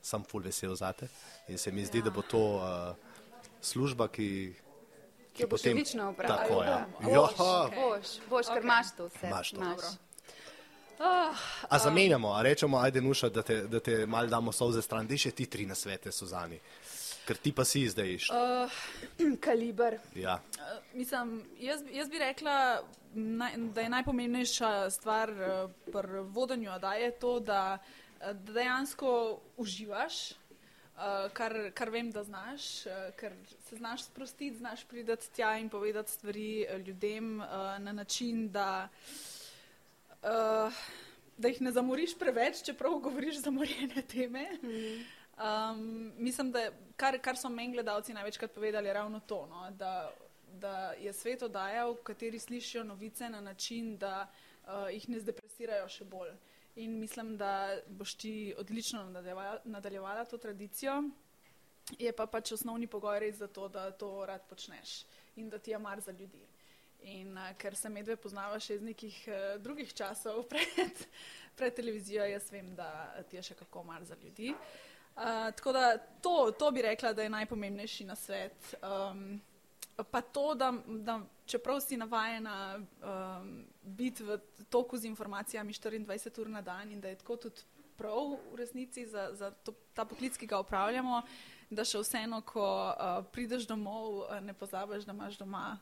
sem 0.00 0.22
full 0.24 0.44
vesel 0.44 0.72
zate 0.76 1.10
in 1.48 1.58
se 1.58 1.72
mi 1.72 1.84
zdi, 1.84 2.00
ja. 2.00 2.08
da 2.08 2.12
bo 2.14 2.22
to 2.24 2.40
uh, 2.56 3.09
služba, 3.60 4.08
ki, 4.08 4.54
Ki 5.32 5.42
jo 5.42 5.48
boš 5.48 5.66
odlično 5.66 6.08
opravil. 6.10 6.36
Tako 6.36 6.62
je. 6.62 6.76
Boš, 7.00 7.30
Ja. 7.38 7.70
boš, 7.76 8.06
boš, 8.30 8.46
ker 8.46 8.62
imaš 8.64 8.86
to 8.96 9.06
vse. 9.06 9.26
Imaš 9.26 9.50
to. 9.50 9.56
Imaš. 9.56 9.84
A 11.68 11.78
zamenjamo, 11.78 12.32
a 12.34 12.42
rečemo, 12.42 12.78
ajde 12.78 13.00
nuša, 13.00 13.28
da 13.28 13.42
te, 13.42 13.62
da 13.62 13.80
te 13.80 14.06
mal 14.06 14.26
damo 14.28 14.52
solze 14.52 14.82
stran, 14.82 15.06
da 15.06 15.16
še 15.16 15.30
ti 15.30 15.46
tri 15.46 15.64
na 15.66 15.74
svete, 15.74 16.12
Suzani. 16.12 16.58
Ker 17.24 17.36
ti 17.36 17.52
pa 17.52 17.64
si 17.64 17.86
zdaj. 17.88 18.18
Uh, 18.28 18.68
Kaliber. 19.44 19.98
ja. 20.14 20.40
Uh, 20.58 20.76
mislim, 20.92 21.46
jaz, 21.58 21.80
jaz 21.92 22.08
bi 22.08 22.18
rekla, 22.18 22.82
naj, 23.14 23.56
da 23.72 23.80
je 23.80 23.88
najpomembnejša 23.88 24.90
stvar 24.90 25.30
uh, 25.30 25.70
pri 25.92 26.20
vodenju 26.20 26.72
oddaje 26.74 27.10
to, 27.18 27.38
da 27.40 27.78
uh, 27.78 28.32
dejansko 28.32 29.40
uživaš, 29.56 30.32
uh, 31.00 31.30
kar, 31.32 31.54
kar 31.74 31.90
vem, 31.90 32.10
da 32.12 32.22
znaš, 32.24 32.86
uh, 32.86 32.92
ker 33.16 33.32
se 33.68 33.76
znaš 33.76 34.04
sprostiti, 34.04 34.56
znaš 34.56 34.84
priti 34.84 35.16
tja 35.34 35.56
in 35.58 35.68
povedati 35.68 36.10
stvari 36.10 36.66
uh, 36.66 36.80
ljudem 36.86 37.40
uh, 37.40 37.46
na 37.78 37.92
način, 37.92 38.48
da, 38.52 38.88
uh, 40.22 40.82
da 41.36 41.48
jih 41.48 41.60
ne 41.60 41.72
zamoriš 41.72 42.18
preveč, 42.18 42.62
čeprav 42.64 42.98
govoriš 42.98 43.42
zamorjene 43.42 44.02
teme. 44.02 44.46
Um, 45.40 46.12
mislim, 46.18 46.52
da 46.52 46.70
kar, 46.96 47.18
kar 47.18 47.36
so 47.36 47.48
meni 47.48 47.72
gledalci 47.72 48.12
največkrat 48.12 48.52
povedali, 48.52 48.88
je 48.88 48.94
ravno 48.94 49.20
to, 49.20 49.46
no, 49.46 49.70
da, 49.70 50.12
da 50.60 50.92
je 51.00 51.12
svet 51.12 51.42
oddaja, 51.42 51.86
v 51.88 51.96
kateri 52.04 52.38
slišijo 52.38 52.84
novice 52.84 53.28
na 53.28 53.40
način, 53.40 53.96
da 53.96 54.26
uh, 54.64 54.92
jih 54.92 55.08
ne 55.08 55.20
zdepresirajo 55.20 55.88
še 55.88 56.04
bolj. 56.04 56.34
In 56.76 56.98
mislim, 57.00 57.36
da 57.36 57.78
boš 57.86 58.14
ti 58.14 58.54
odlično 58.58 59.04
nadaljevala, 59.04 59.60
nadaljevala 59.64 60.24
to 60.24 60.38
tradicijo. 60.38 61.02
Je 61.98 62.12
pa 62.12 62.26
pač 62.26 62.52
osnovni 62.52 62.86
pogoj 62.86 63.18
res 63.20 63.36
za 63.36 63.46
to, 63.46 63.68
da 63.68 63.90
to 63.90 64.26
rad 64.26 64.46
počneš 64.48 65.04
in 65.36 65.48
da 65.50 65.58
ti 65.58 65.70
je 65.70 65.78
mar 65.78 66.00
za 66.00 66.12
ljudi. 66.12 66.46
In 67.02 67.36
uh, 67.38 67.56
ker 67.58 67.76
se 67.76 67.88
medve 67.88 68.16
poznava 68.16 68.60
še 68.60 68.76
iz 68.76 68.82
nekih 68.82 69.16
uh, 69.28 69.62
drugih 69.62 69.92
časov 69.94 70.42
pred, 70.52 71.06
pred 71.56 71.74
televizijo, 71.74 72.24
jaz 72.24 72.50
vem, 72.52 72.74
da 72.76 73.22
ti 73.30 73.36
je 73.36 73.42
še 73.42 73.54
kako 73.54 73.84
mar 73.84 74.04
za 74.04 74.16
ljudi. 74.22 74.52
Uh, 75.16 75.50
tako 75.56 75.72
da 75.72 75.98
to, 75.98 76.50
to 76.58 76.70
bi 76.70 76.82
rekla, 76.82 77.12
da 77.12 77.22
je 77.22 77.30
najpomembnejši 77.30 78.04
na 78.04 78.16
svet. 78.16 78.74
Um, 78.82 79.40
pa 80.04 80.20
to, 80.20 80.54
da, 80.54 80.72
da 80.86 81.20
čeprav 81.46 81.80
si 81.80 81.96
navajena 81.96 82.78
um, 82.78 83.64
biti 83.82 84.24
v 84.24 84.38
toku 84.68 84.96
z 84.96 85.04
informacijami 85.04 85.72
24 85.72 86.40
ur 86.40 86.48
na 86.48 86.62
dan 86.62 86.92
in 86.92 87.00
da 87.00 87.08
je 87.08 87.18
tako 87.18 87.36
tudi 87.36 87.62
prav 87.96 88.36
v 88.52 88.56
resnici 88.56 89.06
za, 89.06 89.30
za 89.32 89.50
to, 89.50 89.72
ta 89.94 90.04
poklic, 90.04 90.36
ki 90.36 90.46
ga 90.46 90.60
upravljamo, 90.60 91.22
da 91.70 91.84
še 91.84 92.00
vseeno, 92.00 92.40
ko 92.40 92.64
uh, 92.64 93.20
prideš 93.32 93.66
domov, 93.68 94.24
uh, 94.24 94.40
ne 94.40 94.54
pozabiš, 94.54 95.04
da 95.04 95.12
imaš 95.12 95.36
doma 95.38 95.78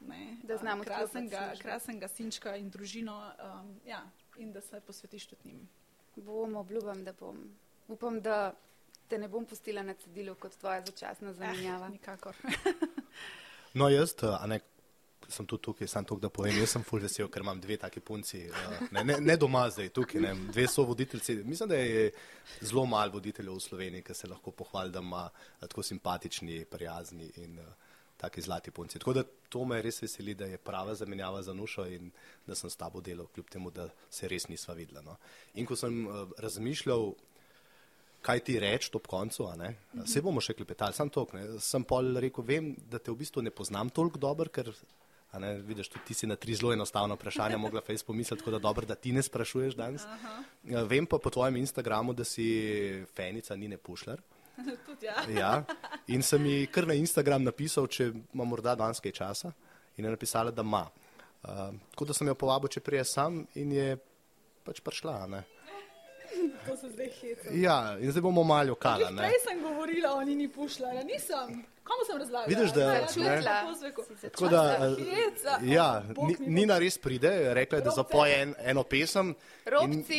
ne, 0.00 0.36
Da 0.42 0.56
znamo 0.56 0.80
uh, 0.80 0.86
krasnega, 0.86 1.04
odklopiti 1.04 1.36
službo. 1.36 1.62
krasnega 1.62 2.08
sinčka 2.08 2.56
in 2.56 2.70
družino 2.70 3.16
um, 3.16 3.80
ja, 3.86 4.02
in 4.36 4.52
da 4.52 4.60
se 4.60 4.80
posvetiš 4.80 5.26
tudi 5.26 5.48
njim. 5.48 5.68
Bom, 6.16 6.56
obljubim, 6.56 7.04
da 7.04 7.12
bom. 7.12 7.36
Upam, 7.88 8.20
da 8.20 8.54
te 9.08 9.18
ne 9.18 9.28
bom 9.28 9.44
pustila 9.44 9.82
na 9.82 9.94
cedilu 9.94 10.34
kot 10.34 10.56
tvoja 10.56 10.84
začasna 10.86 11.32
zamenjava. 11.32 11.86
Eh, 11.86 11.90
nikakor. 11.90 12.36
No, 13.74 13.88
jaz, 13.88 14.14
eh, 14.22 14.26
a 14.26 14.46
ne, 14.46 14.60
sem 15.28 15.46
tudi 15.46 15.62
tukaj, 15.62 15.88
sem 15.88 16.04
tukaj, 16.04 16.24
da 16.24 16.30
povem, 16.34 16.56
jaz 16.58 16.72
sem 16.74 16.84
full 16.86 17.02
vesel, 17.02 17.28
ker 17.30 17.44
imam 17.44 17.60
dve 17.62 17.76
taki 17.78 18.00
punci, 18.02 18.42
eh, 18.48 18.80
ne, 18.90 19.04
ne, 19.04 19.18
ne 19.22 19.36
doma 19.38 19.62
zdaj, 19.70 19.92
tukaj, 19.94 20.20
ne, 20.24 20.32
dve 20.50 20.66
so 20.68 20.84
voditeljci. 20.88 21.36
Mislim, 21.44 21.68
da 21.70 21.78
je 21.78 22.10
zelo 22.60 22.86
malo 22.86 23.14
voditeljev 23.14 23.54
v 23.54 23.66
Sloveniji, 23.66 24.06
ki 24.06 24.14
se 24.14 24.30
lahko 24.30 24.50
pohvali, 24.50 24.90
da 24.90 25.04
ima 25.04 25.28
eh, 25.30 25.68
tako 25.68 25.86
simpatični, 25.86 26.64
prijazni 26.64 27.30
in 27.36 27.60
taki 28.20 28.42
zlati 28.42 28.70
punci. 28.70 28.98
Tako 28.98 29.12
da 29.16 29.24
to 29.48 29.64
me 29.64 29.80
res 29.82 30.02
veseli, 30.02 30.34
da 30.34 30.44
je 30.44 30.58
prava 30.58 30.94
zamenjava 30.94 31.42
za 31.42 31.54
nušo 31.54 31.86
in 31.86 32.10
da 32.46 32.54
sem 32.54 32.70
s 32.70 32.76
tabo 32.76 33.00
delal, 33.00 33.30
kljub 33.32 33.48
temu, 33.48 33.70
da 33.70 33.88
se 34.10 34.28
res 34.28 34.48
nisva 34.48 34.74
videla. 34.74 35.00
No. 35.00 35.16
In 35.54 35.66
ko 35.66 35.76
sem 35.76 36.02
razmišljal, 36.38 37.14
kaj 38.30 38.44
ti 38.46 38.58
reči 38.62 38.90
ob 38.94 39.06
koncu. 39.06 39.46
a 39.50 39.56
ne. 39.56 39.74
Se 40.06 40.22
bomo 40.22 40.40
še 40.40 40.54
klepetali, 40.54 40.94
sam 40.94 41.10
to. 41.10 41.26
Sem 41.62 41.84
pol 41.84 42.14
rekel, 42.22 42.46
vem, 42.46 42.72
da 42.90 42.98
te 42.98 43.10
v 43.10 43.18
bistvu 43.20 43.42
ne 43.42 43.50
poznam 43.50 43.90
toliko 43.90 44.20
dobro, 44.22 44.50
ker 44.50 44.70
ne, 45.38 45.54
vidiš, 45.62 45.88
tudi 45.92 46.10
ti 46.10 46.14
si 46.14 46.26
na 46.26 46.36
tri 46.36 46.54
zelo 46.58 46.72
enostavna 46.74 47.14
vprašanja 47.18 47.58
mogla 47.64 47.82
fejs 47.86 48.02
pomisliti, 48.06 48.42
tako 48.42 48.56
da 48.56 48.62
dobro, 48.62 48.86
da 48.86 48.94
ti 48.94 49.12
ne 49.12 49.22
sprašuješ 49.22 49.78
danes. 49.78 50.06
Ja, 50.64 50.82
Vem 50.82 51.06
pa 51.06 51.18
po 51.18 51.30
tvojem 51.30 51.56
Instagramu, 51.62 52.14
da 52.14 52.24
si 52.24 53.04
fenica 53.14 53.56
Nine 53.56 53.78
Pušler. 53.78 54.22
ja. 55.06 55.14
Ja, 55.32 55.52
in 56.06 56.22
sem 56.22 56.44
ji 56.46 56.66
kar 56.66 56.86
na 56.86 56.94
Instagram 56.98 57.46
napisal, 57.46 57.86
če 57.88 58.10
ima 58.34 58.44
morda 58.44 58.74
danes 58.76 59.00
kaj 59.00 59.14
časa, 59.16 59.52
in 59.96 60.04
je 60.04 60.10
napisala, 60.10 60.50
da 60.50 60.66
ima. 60.66 60.88
Uh, 61.40 61.70
tako 61.94 62.10
da 62.10 62.14
sem 62.14 62.28
jo 62.28 62.34
povabil, 62.36 62.68
če 62.68 62.82
prije 62.84 63.04
sam, 63.08 63.38
in 63.56 63.72
je 63.72 63.94
pač 64.66 64.82
prišla. 64.84 65.14
Ne? 65.32 65.44
To 66.66 66.76
se 66.76 66.88
zdaj 66.88 67.08
heca. 67.08 67.48
Ja, 67.52 67.98
in 68.00 68.10
zdaj 68.10 68.22
bomo 68.22 68.44
malo 68.44 68.74
kala. 68.74 69.10
Ne? 69.10 69.22
Prej 69.22 69.38
sem 69.48 69.62
govorila 69.62 70.14
o 70.14 70.20
Nini 70.24 70.48
Pušlala, 70.48 71.02
nisem. 71.02 71.64
Komu 71.84 72.04
sem 72.06 72.18
razlagala? 72.18 72.46
Vidiš, 72.48 72.72
da- 72.72 73.64
po 73.66 73.74
zveku. 73.74 74.02
Tako 74.22 74.48
ja, 75.64 76.02
Nina 76.38 76.78
res 76.78 76.98
pride, 76.98 77.54
rekla 77.54 77.78
je, 77.78 77.84
da 77.84 77.90
zapoje 77.90 78.42
en, 78.42 78.54
eno 78.58 78.82
pesem. 78.82 79.34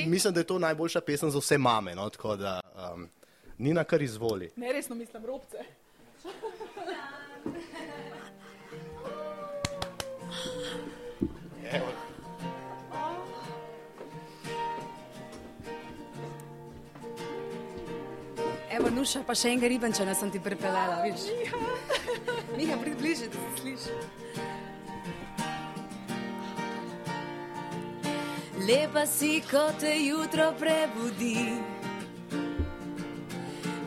Mislim, 0.07 0.33
da 0.33 0.39
je 0.39 0.43
to 0.43 0.59
najboljša 0.59 1.01
pesem 1.01 1.31
za 1.31 1.39
vse 1.39 1.57
mame. 1.57 1.95
No? 1.95 2.09
Tako 2.09 2.35
da, 2.35 2.59
um, 2.93 3.09
Nina 3.57 3.83
kar 3.83 4.01
izvoli. 4.01 4.51
Ne, 4.55 4.73
resno 4.73 4.95
mislim, 4.95 5.25
robce. 5.25 5.57
Evo, 11.71 11.85
Nuša, 18.79 19.23
pa 19.27 19.33
še 19.35 19.49
enega 19.51 19.67
ribančana 19.67 20.13
sem 20.15 20.29
ti 20.31 20.39
pripeljala, 20.39 21.01
vidiš? 21.03 21.27
Miha, 22.55 22.77
prid 22.83 22.95
bliže, 22.99 23.27
da 23.27 23.39
se 23.39 23.61
sliši. 23.61 23.95
Lepa 28.67 29.05
si, 29.09 29.41
ko 29.51 29.71
te 29.79 29.91
jutro 29.97 30.53
prebudi. 30.59 31.57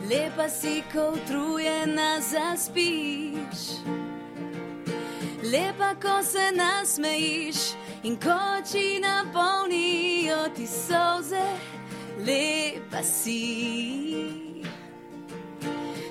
Lepa 0.09 0.49
si, 0.49 0.83
ko 0.93 1.15
utrujena 1.15 2.19
zaspiš. 2.21 3.63
Lepa, 5.47 5.95
ko 6.01 6.21
se 6.23 6.51
nasmejiš 6.51 7.73
in 8.03 8.19
ko 8.19 8.37
oči 8.59 8.99
napolnijo 8.99 10.49
ti 10.55 10.67
solze. 10.67 11.45
Lepa 12.19 13.03
si. 13.03 14.44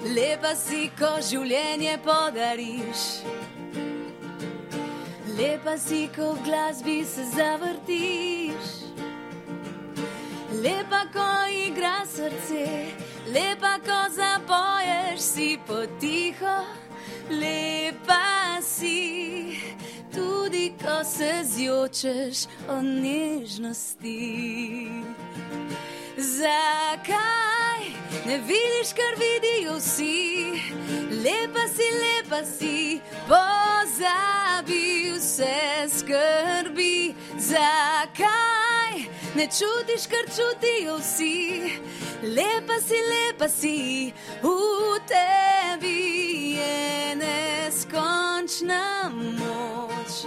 Lepa 0.04 0.50
si, 0.52 0.90
ko 0.92 1.14
življenje 1.24 1.94
podariš. 2.04 3.04
Lepa 5.32 5.78
si, 5.80 6.02
ko 6.12 6.34
v 6.34 6.42
glasbi 6.44 6.96
se 7.08 7.24
zavrtiš. 7.32 8.74
Lepa, 10.60 11.00
ko 11.14 11.24
igra 11.48 12.04
srce, 12.04 12.66
lepa, 13.32 13.78
ko 13.86 13.96
zapoješ 14.12 15.24
si 15.24 15.48
potiho. 15.64 16.58
Lepa 17.32 18.60
si, 18.60 19.56
tudi 20.12 20.76
ko 20.84 21.00
se 21.00 21.32
zjočeš 21.48 22.44
o 22.68 22.76
nežnosti. 22.84 24.20
Zakaj 26.20 27.53
ne 28.26 28.38
vidiš, 28.38 28.92
kar 28.96 29.14
vidijo 29.18 29.76
vsi? 29.76 30.52
Lepa 31.24 31.68
si, 31.76 31.88
lepa 32.02 32.44
si, 32.58 33.00
pozabi 33.28 35.12
vse 35.16 35.88
skrbi. 35.98 37.14
Zakaj 37.38 38.96
ne 39.34 39.46
čutiš, 39.46 40.06
kar 40.06 40.26
čutijo 40.36 40.96
vsi? 40.98 41.60
Lepa 42.22 42.80
si, 42.88 42.94
lepa 43.10 43.48
si, 43.48 44.12
v 44.42 44.48
tebi 45.08 46.56
je 46.56 47.16
neskončna 47.16 49.10
moč. 49.12 50.24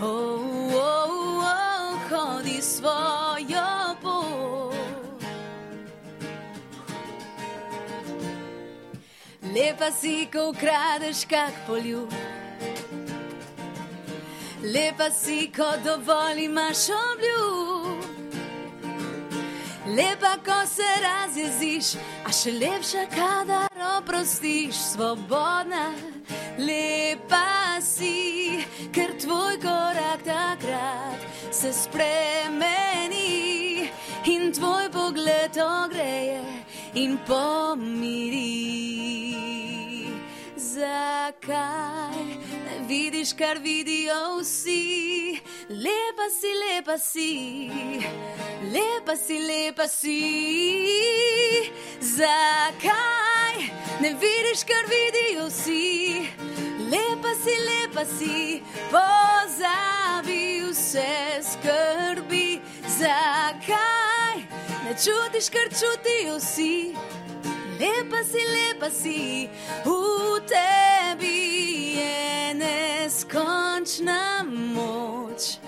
Oh, 0.00 0.74
oh, 0.74 1.44
oh, 1.44 1.98
hodi 2.10 2.62
svojo 2.62 3.27
Lepa 9.58 9.90
si, 9.90 10.28
ko 10.30 10.52
ukradeš 10.52 11.24
kak 11.26 11.54
poljub. 11.66 12.12
Lepa 14.62 15.08
si, 15.10 15.50
ko 15.56 15.66
dovolj 15.84 16.44
imaš 16.44 16.82
obljub. 16.94 18.04
Lepa, 19.96 20.36
ko 20.46 20.58
se 20.66 20.86
razjeziš, 21.02 21.96
a 22.22 22.30
še 22.30 22.52
lepša, 22.54 23.02
kadar 23.10 23.82
oprostiš, 23.96 24.78
svobodna. 24.92 25.90
Lepa 26.58 27.82
si, 27.82 28.62
ker 28.94 29.16
tvoj 29.18 29.58
korak 29.64 30.22
takrat 30.28 31.26
se 31.50 31.72
spremeni 31.74 33.26
in 34.30 34.52
tvoj 34.54 34.86
pogled 34.94 35.58
ogreje 35.66 36.44
in 36.94 37.18
pomiri. 37.26 39.27
Zakaj 40.78 42.24
ne 42.64 42.86
vidiš, 42.88 43.32
kar 43.32 43.58
vidijo 43.58 44.38
vsi? 44.40 45.40
Lepa 45.68 46.26
si, 46.40 46.52
lepa 46.62 46.98
si, 46.98 47.70
lepa 48.72 49.16
si, 49.16 49.38
lepa 49.38 49.88
si. 49.88 50.20
Zakaj 52.00 53.58
ne 54.00 54.14
vidiš, 54.22 54.62
kar 54.70 54.84
vidijo 54.94 55.48
vsi? 55.48 56.28
Lepa 56.92 57.34
si, 57.42 57.54
lepa 57.68 58.04
si, 58.18 58.62
pozabi 58.94 60.62
vse 60.70 61.42
skrbi. 61.42 62.60
Zakaj 62.98 64.36
ne 64.84 64.94
čutiš, 64.94 65.50
kar 65.50 65.68
čutijo 65.80 66.38
vsi? 66.38 66.94
Lepa 67.78 68.24
si, 68.26 68.42
lepa 68.42 68.90
si, 68.90 69.48
v 69.86 69.97
tebi 70.48 71.96
je 71.98 72.54
neskončna 72.54 74.44
moč. 74.48 75.58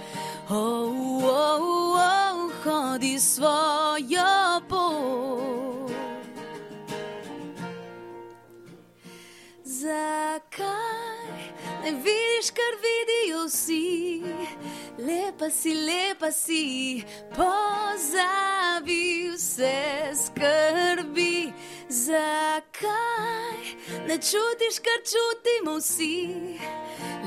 Oh, 0.50 1.22
oh, 1.25 1.94
oh, 1.94 2.52
hodi 2.64 3.18
svojo 3.20 4.60
pot. 4.68 5.92
Zakaj 9.64 11.10
ne 11.84 11.90
vidiš, 11.90 12.50
kar 12.50 12.75
vidijo 12.84 13.44
vsi? 13.46 14.22
Lepa 14.99 15.50
si, 15.50 15.75
lepa 15.75 16.32
si, 16.32 17.02
pozabi 17.37 19.30
vse 19.34 20.12
skrbi. 20.25 21.52
Zakaj 21.90 23.66
ne 24.06 24.14
čutiš, 24.14 24.78
kar 24.78 25.02
čutimo 25.02 25.75
vsi? 25.78 26.56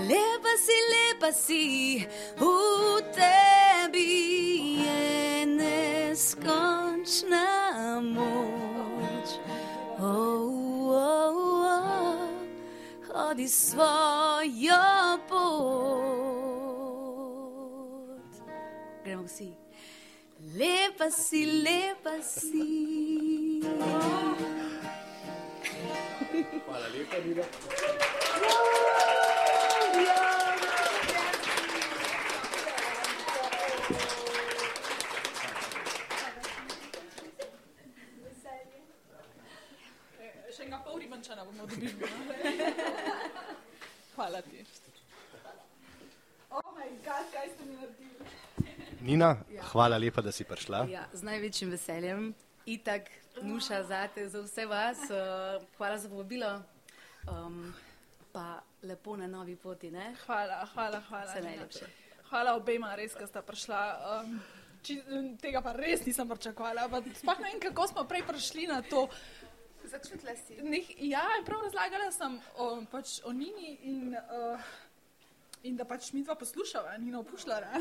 Lepa 0.07 0.53
si, 0.65 0.77
lepa 0.93 1.31
si, 1.31 2.07
v 2.39 2.41
tebi 3.11 4.13
je 4.79 5.45
neskončna 5.45 7.47
moč. 8.01 9.29
Oh, 9.99 10.95
oh, 10.95 11.67
oh, 11.67 12.31
hodi 13.11 13.47
svojo 13.47 14.83
pot. 15.27 15.43
Gremo 19.03 19.23
vsi. 19.23 19.55
Lepa 20.55 21.11
si, 21.11 21.45
lepa 21.45 22.21
si. 22.23 22.93
Hvala 26.43 26.87
lepa, 26.91 27.17
Nina. 27.25 27.43
Še 40.53 40.63
enega 40.63 40.79
pol 40.85 40.99
ribančana 41.01 41.45
bomo 41.47 41.65
dobili. 41.65 41.93
Hvala 44.15 44.41
ti. 44.45 44.65
Oh 46.53 46.61
moj 46.75 46.89
bog, 47.01 47.25
kaj 47.33 47.47
ste 47.55 47.65
mi 47.65 47.75
naredili? 47.79 48.13
Nina, 49.01 49.35
hvala 49.71 49.97
lepa, 49.97 50.21
da 50.21 50.31
si 50.31 50.45
prišla. 50.45 50.85
Ja, 50.91 51.07
z 51.13 51.25
največjim 51.25 51.71
veseljem. 51.73 52.33
Itak, 52.69 53.09
nuša 53.43 53.83
zate, 53.83 54.29
za 54.29 54.41
vse 54.41 54.65
vas. 54.65 54.97
Uh, 55.09 55.63
hvala 55.77 55.97
za 55.97 56.09
povabilo. 56.09 56.61
Um, 57.27 57.73
pa 58.31 58.61
lepo 58.83 59.17
na 59.17 59.27
novi 59.27 59.55
poti, 59.55 59.91
ne? 59.91 60.15
Hvala, 60.25 60.65
hvala, 60.73 61.01
hvala. 61.09 61.31
Vse 61.31 61.41
najlepše. 61.41 61.85
Hvala 62.29 62.55
obema, 62.55 62.95
res, 62.95 63.13
da 63.19 63.27
sta 63.27 63.41
prišla. 63.41 63.81
Um, 64.23 64.39
či, 64.83 64.99
tega 65.41 65.61
pa 65.61 65.73
res 65.77 66.05
nisem 66.05 66.29
pričakovala. 66.29 66.89
Sploh 67.19 67.39
ne 67.39 67.51
vem, 67.51 67.59
kako 67.61 67.87
smo 67.87 68.03
prej 68.09 68.25
prišli 68.27 68.67
na 68.67 68.81
to. 68.81 69.07
Začutila 69.83 70.35
si. 70.35 70.57
Nek, 70.63 70.95
ja, 71.03 71.23
prav 71.45 71.61
razlagala 71.67 72.11
sem 72.11 72.39
o, 72.57 72.67
pač, 72.91 73.19
o 73.27 73.33
Nini 73.35 73.77
in, 73.83 74.15
uh, 74.15 74.71
in 75.63 75.75
da 75.79 75.85
pač 75.85 76.11
mi 76.13 76.23
dva 76.23 76.35
poslušava, 76.35 76.97
Nina 76.97 77.19
opušljara. 77.19 77.67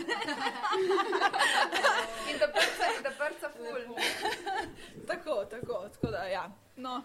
In 2.30 2.38
da 2.38 2.48
prca, 2.48 2.86
da 3.02 3.10
prca 3.18 3.50
ful. 3.56 3.96
tako, 5.10 5.44
tako, 5.50 5.88
tako 5.94 6.06
da 6.10 6.24
ja. 6.24 6.50
No. 6.76 7.02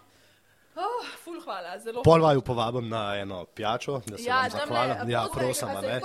Oh, 0.78 1.06
ful, 1.24 1.40
hvala, 1.42 1.78
zelo 1.82 2.02
Pol 2.02 2.22
vaju 2.22 2.40
povabim 2.40 2.88
na 2.88 3.16
eno 3.16 3.44
pijačo, 3.44 4.00
da 4.06 4.18
se 4.18 4.24
Ja, 4.24 4.40
vam 4.40 4.50
zahvalim. 4.50 5.10
Ja, 5.10 5.26
prosim, 5.32 5.68
a 5.68 5.80
ne. 5.80 6.00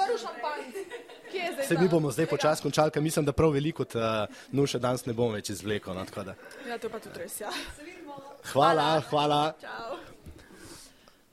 Se 1.67 1.77
mi 1.77 1.87
bomo 1.87 2.11
zdaj 2.11 2.25
počasi 2.25 2.61
končali, 2.61 2.91
ker 2.91 3.01
mislim, 3.01 3.25
da 3.25 3.33
prav 3.33 3.53
veliko 3.53 3.83
od 3.83 3.95
uh, 3.95 4.01
nuše 4.51 4.79
danes 4.79 5.05
ne 5.05 5.13
bom 5.13 5.33
več 5.33 5.49
izvlekel. 5.49 5.93
No, 5.93 6.05
tako 6.05 6.23
da. 6.23 6.35
Ja, 6.69 6.77
to 6.77 6.89
pa 6.89 6.99
tudi 6.99 7.19
res, 7.19 7.37
ja. 7.41 7.53
hvala, 8.53 9.01
hvala. 9.09 9.53
Čau. 9.61 9.97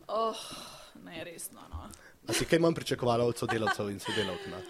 Oh, 0.09 0.44
ne, 1.05 1.24
resno, 1.24 1.61
no. 1.70 1.88
A 2.31 2.33
si 2.33 2.47
kaj 2.47 2.59
manj 2.62 2.75
pričakovala 2.79 3.25
od 3.27 3.38
sodelavcev 3.38 3.90
in 3.90 3.99
sodelavk? 4.01 4.47
No? 4.51 4.62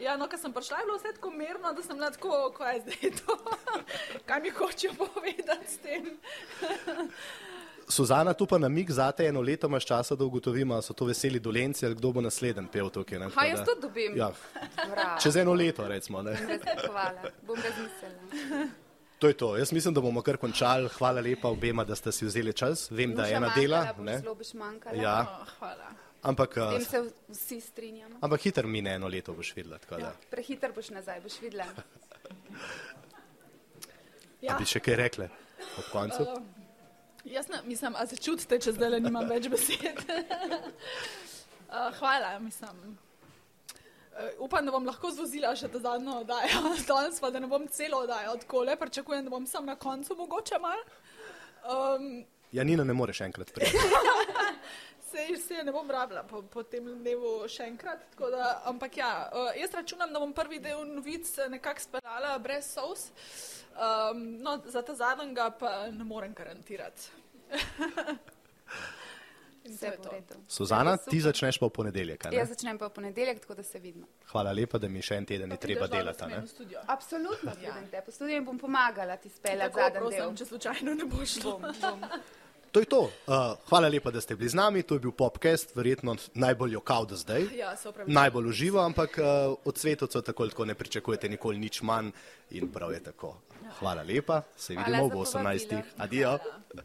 Ja, 0.00 0.16
no, 0.16 0.26
ko 0.26 0.38
sem 0.40 0.52
prišla, 0.52 0.78
je 0.80 0.86
bilo 0.88 0.96
vse 0.98 1.12
tako 1.14 1.30
mirno, 1.30 1.72
da 1.72 1.82
sem 1.82 1.96
bila 1.96 2.08
tako, 2.10 2.50
kaj 2.56 2.74
je 2.74 2.80
zdaj 2.80 3.10
to, 3.20 3.36
kaj 4.28 4.40
mi 4.42 4.50
hočejo 4.50 4.94
povedati 4.98 5.68
s 5.68 5.76
tem. 5.78 6.08
Suzana, 7.88 8.32
tu 8.32 8.46
pa 8.46 8.58
namig 8.58 8.90
zate 8.90 9.26
eno 9.26 9.40
leto 9.40 9.66
imaš 9.66 9.84
časa, 9.86 10.14
da 10.16 10.24
ugotovimo, 10.24 10.74
ali 10.74 10.82
so 10.82 10.92
to 10.92 11.04
veseli 11.04 11.38
dolenci 11.40 11.86
ali 11.86 11.94
kdo 11.94 12.12
bo 12.12 12.20
naslednji 12.20 12.66
pel 12.72 12.88
tukaj. 12.90 13.18
Ne? 13.18 13.28
Ha, 13.34 13.44
jaz 13.44 13.64
to 13.66 13.74
dobim. 13.80 14.16
Ja, 14.16 14.30
Bravo. 14.90 15.20
čez 15.20 15.36
eno 15.36 15.52
leto, 15.54 15.88
recimo. 15.88 16.22
Ne? 16.22 16.36
Hvala, 16.86 17.28
bom 17.46 17.56
razmislila. 17.56 18.66
To 19.22 19.28
je 19.28 19.36
to. 19.38 19.56
Jaz 19.56 19.70
mislim, 19.72 19.94
da 19.94 20.00
bomo 20.00 20.18
kar 20.22 20.36
končali. 20.36 20.88
Hvala 20.98 21.20
lepa 21.20 21.48
obema, 21.48 21.84
da 21.84 21.94
ste 21.94 22.10
si 22.12 22.26
vzeli 22.26 22.52
čas. 22.52 22.90
Vem, 22.90 23.14
da 23.14 23.22
je 23.22 23.28
Nuša 23.28 23.36
ena 23.36 23.46
manjkala, 23.46 23.84
dela, 23.84 24.02
ne? 24.02 24.18
Zelo 24.18 24.34
boš 24.34 24.54
manjkala. 24.54 25.02
Ja, 25.02 25.38
Oh, 25.42 25.48
hvala. 25.58 25.92
Ampak, 26.22 26.54
tem 26.54 26.80
uh, 26.80 26.86
se 26.86 27.02
vsi 27.28 27.60
strinjamo. 27.60 28.18
ampak 28.20 28.40
hiter 28.40 28.66
mine 28.66 28.94
eno 28.94 29.08
leto, 29.08 29.34
boš 29.34 29.54
videla. 29.56 29.78
tako 29.78 30.00
da. 30.00 30.12
Prehiter 30.30 30.72
boš 30.72 30.90
nazaj, 30.90 31.20
boš 31.20 31.40
videla. 31.40 31.66
Ja. 34.42 34.54
A 34.54 34.58
bi 34.58 34.66
še 34.66 34.80
kaj 34.82 34.96
rekle 34.98 35.28
ob 35.78 35.86
koncu? 35.92 36.26
Jaz 37.24 37.46
ne, 37.48 37.60
mislim, 37.64 37.94
a 37.94 38.06
se 38.06 38.16
čutite, 38.18 38.58
če 38.58 38.72
zdaj 38.74 38.90
le 38.96 39.00
nimam 39.04 39.28
več 39.30 39.46
besed. 39.52 40.02
uh, 41.70 41.88
hvala, 42.00 42.38
mislim. 42.42 42.96
Uh, 44.12 44.42
upam, 44.48 44.66
da 44.66 44.74
bom 44.74 44.84
lahko 44.86 45.12
zvozila 45.14 45.54
še 45.56 45.70
ta 45.70 45.78
zadnjo 45.78 46.18
oddajo, 46.24 46.74
danes 46.90 47.20
pa 47.22 47.30
da 47.30 47.38
ne 47.40 47.46
bom 47.46 47.68
celo 47.70 48.02
oddajo 48.02 48.34
odkole, 48.34 48.74
pričakujem, 48.76 49.24
da 49.24 49.30
bom 49.30 49.46
sam 49.46 49.70
na 49.70 49.78
koncu 49.78 50.18
mogoče 50.18 50.58
mal. 50.62 50.82
Um, 51.62 52.24
Ja, 52.52 52.64
Nina 52.68 52.84
ne 52.84 52.92
moreš 52.92 53.22
enkrat 53.24 53.48
priti. 53.54 53.78
Sej 55.12 55.36
se 55.38 55.64
ne 55.64 55.72
bom 55.72 55.90
rabila 55.90 56.22
po, 56.22 56.42
po 56.42 56.62
tem 56.64 56.84
dnevu 56.98 57.48
še 57.48 57.66
enkrat. 57.68 58.00
tako 58.10 58.30
Da, 58.30 58.62
ampak 58.64 58.96
ja, 58.96 59.10
uh, 59.28 59.50
jaz 59.60 59.74
računam, 59.74 60.12
da 60.12 60.18
bom 60.18 60.32
prvi 60.32 60.58
del 60.58 60.86
novic 60.88 61.28
nekako 61.48 61.80
speljala 61.80 62.38
brez 62.38 62.70
sous. 62.72 63.10
Um, 63.72 64.38
no, 64.38 64.58
za 64.66 64.82
ta 64.82 64.94
zadnjega 64.94 65.50
pa 65.50 65.90
ne 65.90 66.04
morem 66.04 66.34
garantirati. 66.34 67.10
Suzana, 70.48 70.96
ti 70.96 71.20
začneš 71.20 71.58
pa 71.58 71.66
v 71.66 71.70
ponedeljek. 71.70 72.24
ne? 72.24 72.36
Jaz 72.36 72.48
začnem 72.48 72.78
pa 72.78 72.86
v 72.86 72.90
ponedeljek, 72.90 73.40
tako 73.40 73.54
da 73.54 73.62
se 73.62 73.78
vidimo. 73.78 74.06
Hvala 74.26 74.52
lepa, 74.52 74.78
da 74.78 74.88
mi 74.88 75.02
še 75.02 75.14
en 75.14 75.26
teden 75.26 75.48
ni 75.48 75.56
treba 75.56 75.86
delati. 75.86 76.26
ne? 76.26 76.42
Absolutno, 76.86 77.52
Ja. 77.62 78.02
po 78.02 78.10
studiu 78.10 78.42
bom 78.44 78.58
pomagala 78.58 79.16
ti 79.16 79.28
speljati 79.28 79.74
zadnji 79.74 80.10
del. 80.10 80.34
če 80.36 80.44
slučajno 80.44 80.94
ne 80.94 81.04
bo 81.04 81.26
šlo 81.26 81.60
to 82.72 82.80
je 82.80 82.86
to. 82.86 83.00
Uh, 83.00 83.56
hvala 83.68 83.88
lepa, 83.88 84.10
da 84.10 84.20
ste 84.20 84.36
bili 84.36 84.48
z 84.48 84.54
nami. 84.54 84.82
To 84.82 84.94
je 84.94 85.00
bil 85.00 85.12
podcast, 85.12 85.76
verjetno 85.76 86.16
najbolj 86.34 86.72
jokav 86.72 87.06
do 87.06 87.16
zdaj. 87.16 87.46
Ja, 87.56 87.76
najbolj 88.06 88.48
uživo, 88.48 88.80
ampak 88.80 89.18
uh, 89.18 89.56
od 89.64 89.78
svetovcev 89.78 90.22
tako, 90.22 90.48
tako 90.48 90.64
ne 90.64 90.74
pričakujete 90.74 91.28
nikoli 91.28 91.58
nič 91.58 91.82
manj 91.82 92.10
in 92.50 92.72
prav 92.72 92.92
je 92.92 93.00
tako. 93.00 93.36
Hvala 93.78 94.02
lepa, 94.02 94.42
se 94.56 94.74
hvala 94.74 94.88
vidimo 94.88 95.04
ob 95.04 95.12
18. 95.12 95.68
Povabilo. 95.68 95.82
Adijo. 95.98 96.38
Hvala. 96.38 96.82